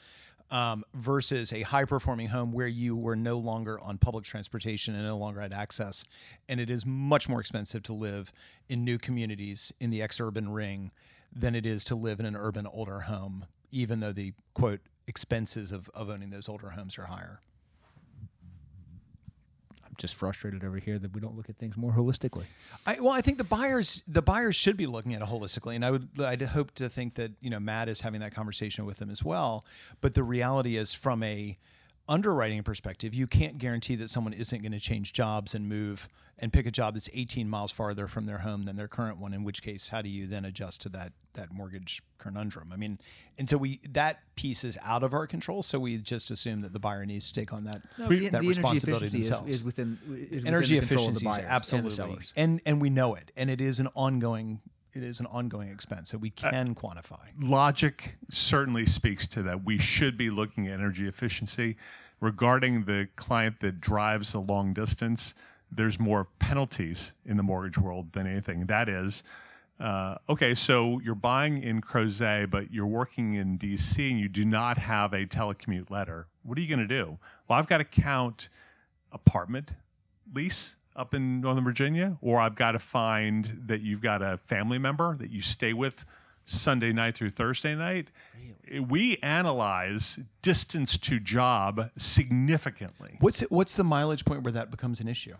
um, 0.51 0.83
versus 0.93 1.53
a 1.53 1.61
high 1.61 1.85
performing 1.85 2.27
home 2.27 2.51
where 2.51 2.67
you 2.67 2.95
were 2.95 3.15
no 3.15 3.37
longer 3.37 3.79
on 3.79 3.97
public 3.97 4.25
transportation 4.25 4.93
and 4.93 5.05
no 5.05 5.17
longer 5.17 5.39
had 5.41 5.53
access. 5.53 6.03
And 6.47 6.59
it 6.59 6.69
is 6.69 6.85
much 6.85 7.27
more 7.27 7.39
expensive 7.39 7.83
to 7.83 7.93
live 7.93 8.31
in 8.69 8.83
new 8.83 8.97
communities 8.97 9.73
in 9.79 9.89
the 9.89 10.01
ex 10.01 10.19
urban 10.19 10.51
ring 10.51 10.91
than 11.33 11.55
it 11.55 11.65
is 11.65 11.83
to 11.85 11.95
live 11.95 12.19
in 12.19 12.25
an 12.25 12.35
urban 12.35 12.67
older 12.67 13.01
home, 13.01 13.45
even 13.71 14.01
though 14.01 14.11
the 14.11 14.33
quote 14.53 14.81
expenses 15.07 15.71
of, 15.71 15.89
of 15.93 16.09
owning 16.09 16.29
those 16.29 16.49
older 16.49 16.71
homes 16.71 16.97
are 16.97 17.05
higher 17.05 17.39
just 20.01 20.15
frustrated 20.15 20.63
over 20.63 20.77
here 20.77 20.97
that 20.97 21.13
we 21.13 21.21
don't 21.21 21.37
look 21.37 21.49
at 21.49 21.57
things 21.57 21.77
more 21.77 21.91
holistically. 21.93 22.45
I, 22.85 22.99
well, 22.99 23.13
I 23.13 23.21
think 23.21 23.37
the 23.37 23.43
buyers 23.43 24.03
the 24.07 24.21
buyers 24.21 24.55
should 24.55 24.75
be 24.75 24.87
looking 24.87 25.13
at 25.13 25.21
it 25.21 25.27
holistically, 25.27 25.75
and 25.75 25.85
I 25.85 25.91
would 25.91 26.09
I'd 26.19 26.41
hope 26.41 26.71
to 26.75 26.89
think 26.89 27.15
that 27.15 27.31
you 27.39 27.49
know 27.49 27.59
Matt 27.59 27.87
is 27.87 28.01
having 28.01 28.19
that 28.21 28.33
conversation 28.33 28.85
with 28.85 28.97
them 28.97 29.11
as 29.11 29.23
well. 29.23 29.63
But 30.01 30.15
the 30.15 30.23
reality 30.23 30.75
is, 30.75 30.93
from 30.93 31.21
a 31.23 31.57
underwriting 32.07 32.63
perspective, 32.63 33.13
you 33.13 33.27
can't 33.27 33.57
guarantee 33.57 33.95
that 33.95 34.09
someone 34.09 34.33
isn't 34.33 34.61
going 34.61 34.71
to 34.71 34.79
change 34.79 35.13
jobs 35.13 35.53
and 35.53 35.67
move 35.67 36.07
and 36.41 36.51
pick 36.51 36.65
a 36.65 36.71
job 36.71 36.95
that's 36.95 37.09
18 37.13 37.47
miles 37.47 37.71
farther 37.71 38.07
from 38.07 38.25
their 38.25 38.39
home 38.39 38.63
than 38.63 38.75
their 38.75 38.87
current 38.87 39.19
one. 39.19 39.33
In 39.33 39.43
which 39.43 39.61
case, 39.61 39.89
how 39.89 40.01
do 40.01 40.09
you 40.09 40.25
then 40.25 40.43
adjust 40.43 40.81
to 40.81 40.89
that 40.89 41.13
that 41.33 41.53
mortgage 41.53 42.01
conundrum? 42.17 42.71
I 42.73 42.77
mean, 42.77 42.99
and 43.37 43.47
so 43.47 43.57
we 43.57 43.79
that 43.91 44.19
piece 44.35 44.63
is 44.63 44.77
out 44.83 45.03
of 45.03 45.13
our 45.13 45.27
control. 45.27 45.61
So 45.61 45.79
we 45.79 45.97
just 45.97 46.31
assume 46.31 46.61
that 46.61 46.73
the 46.73 46.79
buyer 46.79 47.05
needs 47.05 47.31
to 47.31 47.39
take 47.39 47.53
on 47.53 47.65
that 47.65 47.83
no, 47.97 48.07
the, 48.07 48.29
that 48.29 48.41
the 48.41 48.47
responsibility 48.47 49.07
themselves. 49.07 49.47
Is, 49.47 49.57
is 49.57 49.63
within 49.63 49.99
is 50.31 50.43
energy 50.43 50.79
within 50.79 50.97
efficiency 50.97 51.27
is 51.27 51.37
absolutely 51.37 52.03
and, 52.03 52.23
and 52.35 52.61
and 52.65 52.81
we 52.81 52.89
know 52.89 53.13
it, 53.13 53.31
and 53.37 53.49
it 53.49 53.61
is 53.61 53.79
an 53.79 53.87
ongoing 53.95 54.61
it 54.93 55.03
is 55.03 55.19
an 55.19 55.25
ongoing 55.27 55.69
expense 55.69 56.11
that 56.11 56.19
we 56.19 56.33
uh, 56.43 56.49
can 56.49 56.71
uh, 56.71 56.73
quantify. 56.73 57.19
Logic 57.39 58.17
certainly 58.29 58.85
speaks 58.85 59.27
to 59.27 59.43
that. 59.43 59.63
We 59.63 59.77
should 59.77 60.17
be 60.17 60.29
looking 60.29 60.67
at 60.67 60.73
energy 60.73 61.07
efficiency. 61.07 61.77
Regarding 62.19 62.83
the 62.83 63.07
client 63.15 63.59
that 63.61 63.81
drives 63.81 64.33
a 64.33 64.39
long 64.39 64.73
distance, 64.73 65.33
there's 65.71 65.99
more 65.99 66.27
penalties 66.39 67.13
in 67.25 67.37
the 67.37 67.43
mortgage 67.43 67.77
world 67.77 68.11
than 68.11 68.27
anything. 68.27 68.65
That 68.67 68.89
is, 68.89 69.23
uh, 69.79 70.17
okay, 70.29 70.53
so 70.53 70.99
you're 71.03 71.15
buying 71.15 71.63
in 71.63 71.81
Crozet, 71.81 72.51
but 72.51 72.71
you're 72.71 72.85
working 72.85 73.33
in 73.33 73.57
DC 73.57 74.11
and 74.11 74.19
you 74.19 74.29
do 74.29 74.45
not 74.45 74.77
have 74.77 75.13
a 75.13 75.25
telecommute 75.25 75.89
letter. 75.89 76.27
What 76.43 76.57
are 76.57 76.61
you 76.61 76.67
going 76.67 76.87
to 76.87 76.95
do? 76.95 77.17
Well, 77.47 77.57
I've 77.57 77.67
got 77.67 77.79
to 77.79 77.85
count 77.85 78.49
apartment 79.11 79.73
lease 80.33 80.75
up 80.95 81.13
in 81.13 81.41
Northern 81.41 81.63
Virginia, 81.63 82.17
or 82.21 82.39
I've 82.39 82.55
got 82.55 82.71
to 82.73 82.79
find 82.79 83.63
that 83.65 83.81
you've 83.81 84.01
got 84.01 84.21
a 84.21 84.37
family 84.47 84.77
member 84.77 85.15
that 85.17 85.31
you 85.31 85.41
stay 85.41 85.73
with 85.73 86.05
Sunday 86.45 86.91
night 86.91 87.15
through 87.15 87.31
Thursday 87.31 87.75
night. 87.75 88.09
Really? 88.67 88.79
We 88.79 89.17
analyze 89.17 90.19
distance 90.41 90.97
to 90.99 91.19
job 91.19 91.91
significantly. 91.97 93.17
What's 93.19 93.41
it, 93.41 93.51
what's 93.51 93.75
the 93.75 93.83
mileage 93.83 94.25
point 94.25 94.43
where 94.43 94.51
that 94.53 94.71
becomes 94.71 94.99
an 94.99 95.07
issue? 95.07 95.35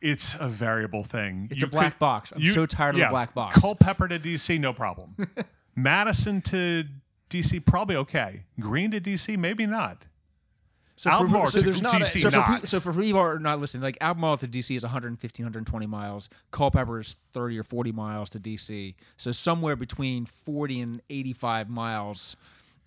It's 0.00 0.34
a 0.38 0.48
variable 0.48 1.04
thing. 1.04 1.48
It's 1.50 1.62
you 1.62 1.66
a 1.66 1.70
black 1.70 1.94
could, 1.94 1.98
box. 2.00 2.32
I'm 2.32 2.40
you, 2.40 2.52
so 2.52 2.66
tired 2.66 2.94
of 2.94 2.98
yeah, 2.98 3.06
the 3.06 3.12
black 3.12 3.34
box. 3.34 3.58
Culpeper 3.58 4.08
to 4.08 4.18
DC, 4.18 4.60
no 4.60 4.72
problem. 4.72 5.16
Madison 5.76 6.42
to 6.42 6.84
DC, 7.30 7.64
probably 7.64 7.96
okay. 7.96 8.42
Greene 8.60 8.90
to 8.90 9.00
DC, 9.00 9.36
maybe 9.38 9.66
not. 9.66 10.04
So 10.96 11.10
Albemarle 11.10 11.46
for, 11.46 11.52
so 11.52 11.60
there's 11.60 11.82
not, 11.82 12.00
DC, 12.00 12.16
a, 12.16 12.18
so, 12.18 12.28
not. 12.30 12.60
For, 12.60 12.66
so 12.66 12.80
for 12.80 12.90
people 12.92 13.20
who 13.20 13.26
are 13.26 13.38
not 13.38 13.60
listening, 13.60 13.82
like 13.82 13.98
Albemarle 14.00 14.38
to 14.38 14.48
DC 14.48 14.74
is 14.74 14.82
115, 14.82 15.44
120 15.44 15.86
miles. 15.86 16.30
Culpeper 16.52 17.00
is 17.00 17.16
30 17.32 17.58
or 17.58 17.64
40 17.64 17.92
miles 17.92 18.30
to 18.30 18.40
DC. 18.40 18.94
So 19.18 19.30
somewhere 19.30 19.76
between 19.76 20.24
40 20.24 20.80
and 20.80 21.02
85 21.10 21.68
miles 21.68 22.36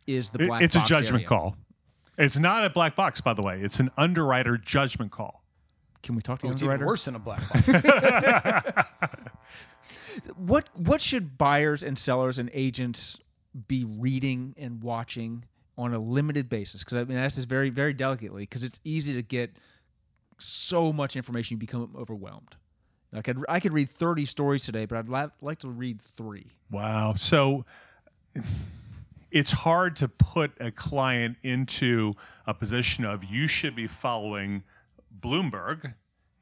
is 0.07 0.31
the 0.31 0.47
black. 0.47 0.63
It, 0.63 0.65
it's 0.65 0.75
a 0.75 0.83
judgment 0.83 1.21
area. 1.21 1.27
call. 1.27 1.55
It's 2.17 2.37
not 2.37 2.65
a 2.65 2.69
black 2.71 2.95
box, 2.95 3.21
by 3.21 3.33
the 3.33 3.43
way. 3.43 3.61
It's 3.61 3.79
an 3.79 3.91
underwriter 3.95 4.57
judgment 4.57 5.11
call. 5.11 5.43
Can 6.01 6.15
we 6.15 6.21
talk 6.21 6.39
to 6.39 6.47
oh, 6.47 6.49
the 6.49 6.53
it's 6.53 6.63
underwriter? 6.63 6.83
Even 6.83 6.87
worse 6.87 7.05
than 7.05 7.15
a 7.15 7.19
black 7.19 7.41
box. 8.73 8.89
what 10.35 10.69
what 10.73 11.01
should 11.01 11.37
buyers 11.37 11.83
and 11.83 11.97
sellers 11.97 12.39
and 12.39 12.49
agents 12.53 13.19
be 13.67 13.83
reading 13.83 14.55
and 14.57 14.81
watching? 14.81 15.45
On 15.79 15.93
a 15.93 15.99
limited 15.99 16.49
basis 16.49 16.83
because 16.83 16.97
I 16.97 17.05
mean 17.05 17.17
I 17.17 17.21
that's 17.21 17.37
this 17.37 17.45
very 17.45 17.69
very 17.69 17.93
delicately 17.93 18.43
because 18.43 18.63
it's 18.63 18.79
easy 18.83 19.13
to 19.13 19.21
get 19.21 19.51
so 20.37 20.91
much 20.91 21.15
information 21.15 21.55
you 21.55 21.59
become 21.59 21.95
overwhelmed. 21.97 22.55
I 23.13 23.21
could 23.21 23.43
I 23.47 23.59
could 23.59 23.73
read 23.73 23.89
30 23.89 24.25
stories 24.25 24.65
today, 24.65 24.85
but 24.85 24.97
I'd 24.97 25.09
la- 25.09 25.29
like 25.41 25.59
to 25.59 25.69
read 25.69 26.01
3. 26.01 26.45
Wow. 26.69 27.15
So 27.15 27.65
it's 29.31 29.51
hard 29.51 29.95
to 29.97 30.09
put 30.09 30.51
a 30.59 30.69
client 30.69 31.37
into 31.43 32.13
a 32.45 32.53
position 32.53 33.05
of 33.05 33.23
you 33.23 33.47
should 33.47 33.75
be 33.75 33.87
following 33.87 34.63
Bloomberg 35.21 35.93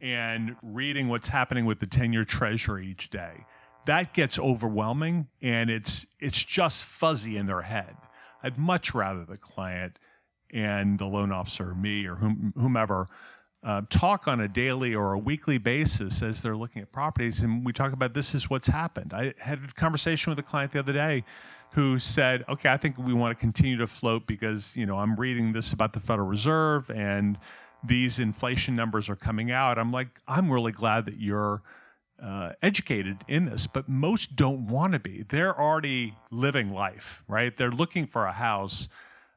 and 0.02 0.56
reading 0.62 1.08
what's 1.08 1.30
happening 1.30 1.66
with 1.66 1.80
the 1.80 1.88
10-year 1.88 2.24
treasury 2.24 2.88
each 2.88 3.10
day. 3.10 3.46
That 3.86 4.14
gets 4.14 4.38
overwhelming 4.38 5.28
and 5.42 5.70
it's 5.70 6.08
it's 6.20 6.44
just 6.44 6.86
fuzzy 6.86 7.38
in 7.38 7.46
their 7.46 7.62
head. 7.62 7.96
I'd 8.44 8.58
much 8.58 8.94
rather 8.94 9.26
the 9.26 9.38
client 9.38 10.00
and 10.54 10.98
the 10.98 11.06
loan 11.06 11.32
officer, 11.32 11.76
me 11.76 12.06
or 12.06 12.16
whom, 12.16 12.54
whomever, 12.56 13.08
uh, 13.64 13.82
talk 13.90 14.28
on 14.28 14.40
a 14.40 14.48
daily 14.48 14.96
or 14.96 15.14
a 15.14 15.18
weekly 15.18 15.58
basis 15.58 16.22
as 16.22 16.42
they're 16.42 16.56
looking 16.56 16.82
at 16.82 16.92
properties, 16.92 17.42
and 17.42 17.66
we 17.66 17.74
talk 17.74 17.92
about 17.92 18.14
this 18.14 18.36
is 18.36 18.50
what's 18.50 18.68
happened. 18.68 19.14
I 19.14 19.34
had 19.40 19.60
a 19.68 19.74
conversation 19.74 20.32
with 20.32 20.40
a 20.40 20.44
client 20.44 20.72
the 20.72 20.80
other 20.80 20.94
day 20.94 21.24
who 21.72 22.00
said, 22.00 22.46
"Okay, 22.48 22.70
I 22.70 22.78
think 22.78 22.98
we 22.98 23.14
want 23.14 23.38
to 23.38 23.40
continue 23.40 23.78
to 23.78 23.88
float 23.88 24.28
because 24.28 24.76
you 24.76 24.86
know 24.86 24.98
I'm 24.98 25.16
reading 25.16 25.54
this 25.54 25.74
about 25.74 25.94
the 25.94 26.00
Federal 26.00 26.28
Reserve 26.28 26.90
and 26.92 27.38
these 27.84 28.20
inflation 28.20 28.76
numbers 28.76 29.10
are 29.10 29.16
coming 29.16 29.52
out." 29.52 29.78
I'm 29.78 29.92
like, 29.92 30.22
I'm 30.28 30.52
really 30.52 30.72
glad 30.72 31.06
that 31.06 31.20
you're 31.20 31.62
uh, 32.22 32.52
educated 32.62 33.24
in 33.28 33.46
this, 33.46 33.68
but 33.68 33.88
most 33.88 34.36
don't 34.36 34.68
want 34.68 34.94
to 34.94 35.00
be. 35.00 35.24
They're 35.30 35.60
already 35.60 36.16
living 36.32 36.72
life, 36.72 37.24
right? 37.28 37.56
They're 37.56 37.72
looking 37.72 38.08
for 38.08 38.26
a 38.26 38.32
house, 38.32 38.90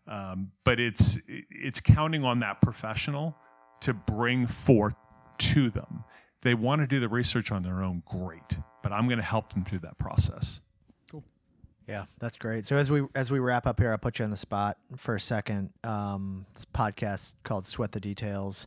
um, 0.09 0.51
but 0.65 0.81
it's 0.81 1.19
it's 1.27 1.81
counting 1.81 2.25
on 2.25 2.41
that 2.41 2.61
professional 2.61 3.37
to 3.81 3.93
bring 3.95 4.47
forth 4.47 4.95
to 5.39 5.71
them. 5.71 6.05
They 6.43 6.55
want 6.55 6.81
to 6.81 6.87
do 6.87 7.01
the 7.01 7.09
research 7.09 7.53
on 7.53 7.63
their 7.63 7.83
own, 7.83 8.03
great, 8.07 8.59
but 8.83 8.93
I'm 8.93 9.07
going 9.07 9.19
to 9.19 9.25
help 9.25 9.53
them 9.53 9.65
through 9.65 9.81
that 9.81 9.99
process. 9.99 10.61
Cool. 11.11 11.23
Yeah, 11.87 12.07
that's 12.19 12.37
great. 12.37 12.67
So 12.67 12.77
as 12.77 12.91
we 12.91 13.03
as 13.15 13.31
we 13.31 13.39
wrap 13.41 13.67
up 13.67 13.79
here, 13.79 13.93
I'll 13.93 13.99
put 13.99 14.19
you 14.19 14.25
on 14.25 14.31
the 14.31 14.37
spot 14.37 14.79
for 14.97 15.15
a 15.15 15.21
second. 15.21 15.71
Um, 15.85 16.47
this 16.55 16.65
podcast 16.65 17.35
called 17.45 17.67
Sweat 17.67 17.93
the 17.93 18.01
Details. 18.01 18.67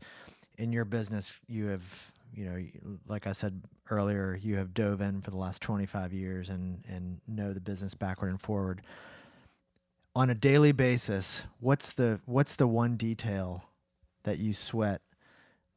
In 0.60 0.72
your 0.72 0.86
business, 0.86 1.42
you 1.48 1.66
have 1.66 2.13
you 2.34 2.46
know, 2.46 2.98
like 3.08 3.28
I 3.28 3.32
said 3.32 3.62
earlier, 3.90 4.38
you 4.42 4.58
have 4.58 4.74
dove 4.74 5.02
in 5.02 5.22
for 5.22 5.32
the 5.32 5.38
last 5.38 5.62
25 5.62 6.14
years 6.14 6.50
and 6.50 6.84
and 6.88 7.22
know 7.28 7.54
the 7.54 7.60
business 7.60 7.94
backward 7.94 8.30
and 8.30 8.42
forward. 8.42 8.82
On 10.16 10.30
a 10.30 10.36
daily 10.36 10.72
basis, 10.72 11.44
what's 11.60 11.94
the 11.94 12.20
what's 12.26 12.56
the 12.56 12.68
one 12.68 12.98
detail 12.98 13.64
that 14.24 14.40
you 14.40 14.54
sweat 14.54 15.02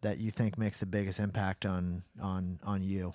that 0.03 0.19
you 0.19 0.31
think 0.31 0.59
makes 0.59 0.79
the 0.79 0.87
biggest 0.87 1.19
impact 1.19 1.67
on 1.67 2.03
on 2.21 2.59
on 2.65 2.83
you? 2.83 3.13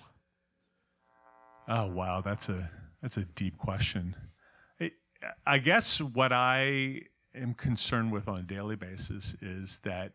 Oh 1.68 1.88
wow, 1.88 2.20
that's 2.20 2.48
a 2.48 2.70
that's 3.00 3.16
a 3.16 3.24
deep 3.24 3.58
question. 3.58 4.14
I 5.46 5.58
guess 5.58 6.00
what 6.00 6.32
I 6.32 7.02
am 7.34 7.54
concerned 7.54 8.12
with 8.12 8.28
on 8.28 8.38
a 8.38 8.42
daily 8.42 8.76
basis 8.76 9.36
is 9.40 9.78
that 9.84 10.12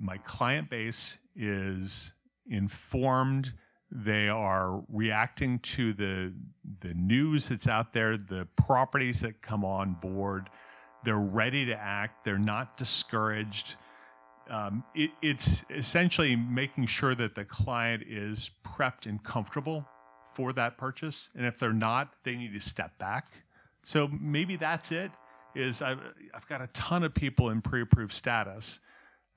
my 0.00 0.18
client 0.18 0.70
base 0.70 1.18
is 1.36 2.14
informed. 2.48 3.52
They 3.90 4.28
are 4.28 4.82
reacting 4.88 5.58
to 5.60 5.92
the 5.92 6.32
the 6.80 6.94
news 6.94 7.48
that's 7.48 7.68
out 7.68 7.92
there, 7.92 8.16
the 8.16 8.48
properties 8.56 9.20
that 9.20 9.40
come 9.40 9.64
on 9.64 9.94
board. 9.94 10.50
They're 11.04 11.16
ready 11.16 11.66
to 11.66 11.76
act. 11.76 12.24
They're 12.24 12.38
not 12.38 12.76
discouraged. 12.76 13.76
Um, 14.50 14.84
it, 14.94 15.10
it's 15.22 15.64
essentially 15.70 16.34
making 16.36 16.86
sure 16.86 17.14
that 17.14 17.34
the 17.34 17.44
client 17.44 18.02
is 18.06 18.50
prepped 18.64 19.06
and 19.06 19.22
comfortable 19.22 19.86
for 20.34 20.52
that 20.54 20.76
purchase. 20.76 21.30
And 21.36 21.46
if 21.46 21.58
they're 21.58 21.72
not, 21.72 22.14
they 22.24 22.34
need 22.36 22.52
to 22.52 22.60
step 22.60 22.98
back. 22.98 23.28
So 23.84 24.08
maybe 24.20 24.56
that's 24.56 24.92
it. 24.92 25.10
Is 25.54 25.82
I've, 25.82 26.00
I've 26.34 26.48
got 26.48 26.60
a 26.60 26.66
ton 26.68 27.04
of 27.04 27.14
people 27.14 27.50
in 27.50 27.62
pre-approved 27.62 28.12
status 28.12 28.80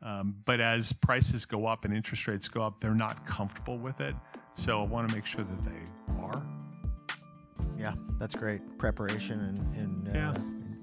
um, 0.02 0.36
but 0.46 0.60
as 0.60 0.94
prices 0.94 1.46
go 1.46 1.66
up 1.66 1.86
and 1.86 1.96
interest 1.96 2.28
rates 2.28 2.48
go 2.48 2.62
up, 2.62 2.80
they're 2.80 2.94
not 2.94 3.26
comfortable 3.26 3.78
with 3.78 4.00
it. 4.00 4.16
So 4.56 4.82
I 4.82 4.86
want 4.86 5.10
to 5.10 5.16
make 5.16 5.26
sure 5.26 5.44
that 5.44 5.64
they 5.64 6.22
are. 6.22 6.46
Yeah, 7.78 7.94
that's 8.20 8.36
great 8.36 8.62
preparation 8.78 9.40
and 9.40 9.82
and 9.82 10.16
yeah. 10.16 10.30
uh, 10.30 10.34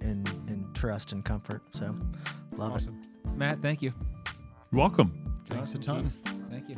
and, 0.00 0.28
and 0.48 0.74
trust 0.74 1.12
and 1.12 1.24
comfort. 1.24 1.62
So 1.72 1.96
love 2.56 2.72
awesome. 2.72 3.00
it. 3.02 3.36
Matt, 3.36 3.62
thank 3.62 3.82
you. 3.82 3.92
You're 4.72 4.80
welcome. 4.80 5.42
Thanks 5.48 5.74
a 5.74 5.78
ton. 5.78 6.12
Thank 6.50 6.68
you. 6.68 6.76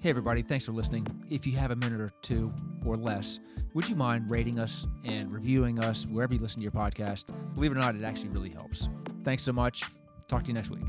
Hey, 0.00 0.08
everybody, 0.08 0.40
thanks 0.40 0.64
for 0.64 0.72
listening. 0.72 1.06
If 1.28 1.46
you 1.46 1.56
have 1.58 1.72
a 1.72 1.76
minute 1.76 2.00
or 2.00 2.10
two 2.22 2.52
or 2.86 2.96
less, 2.96 3.38
would 3.74 3.88
you 3.88 3.94
mind 3.96 4.30
rating 4.30 4.58
us 4.58 4.86
and 5.04 5.30
reviewing 5.30 5.78
us 5.78 6.06
wherever 6.06 6.32
you 6.32 6.40
listen 6.40 6.58
to 6.58 6.62
your 6.62 6.72
podcast? 6.72 7.34
Believe 7.60 7.72
it 7.72 7.76
or 7.76 7.80
not, 7.80 7.94
it 7.94 8.04
actually 8.04 8.30
really 8.30 8.48
helps. 8.48 8.88
Thanks 9.22 9.42
so 9.42 9.52
much. 9.52 9.84
Talk 10.28 10.44
to 10.44 10.48
you 10.48 10.54
next 10.54 10.70
week. 10.70 10.86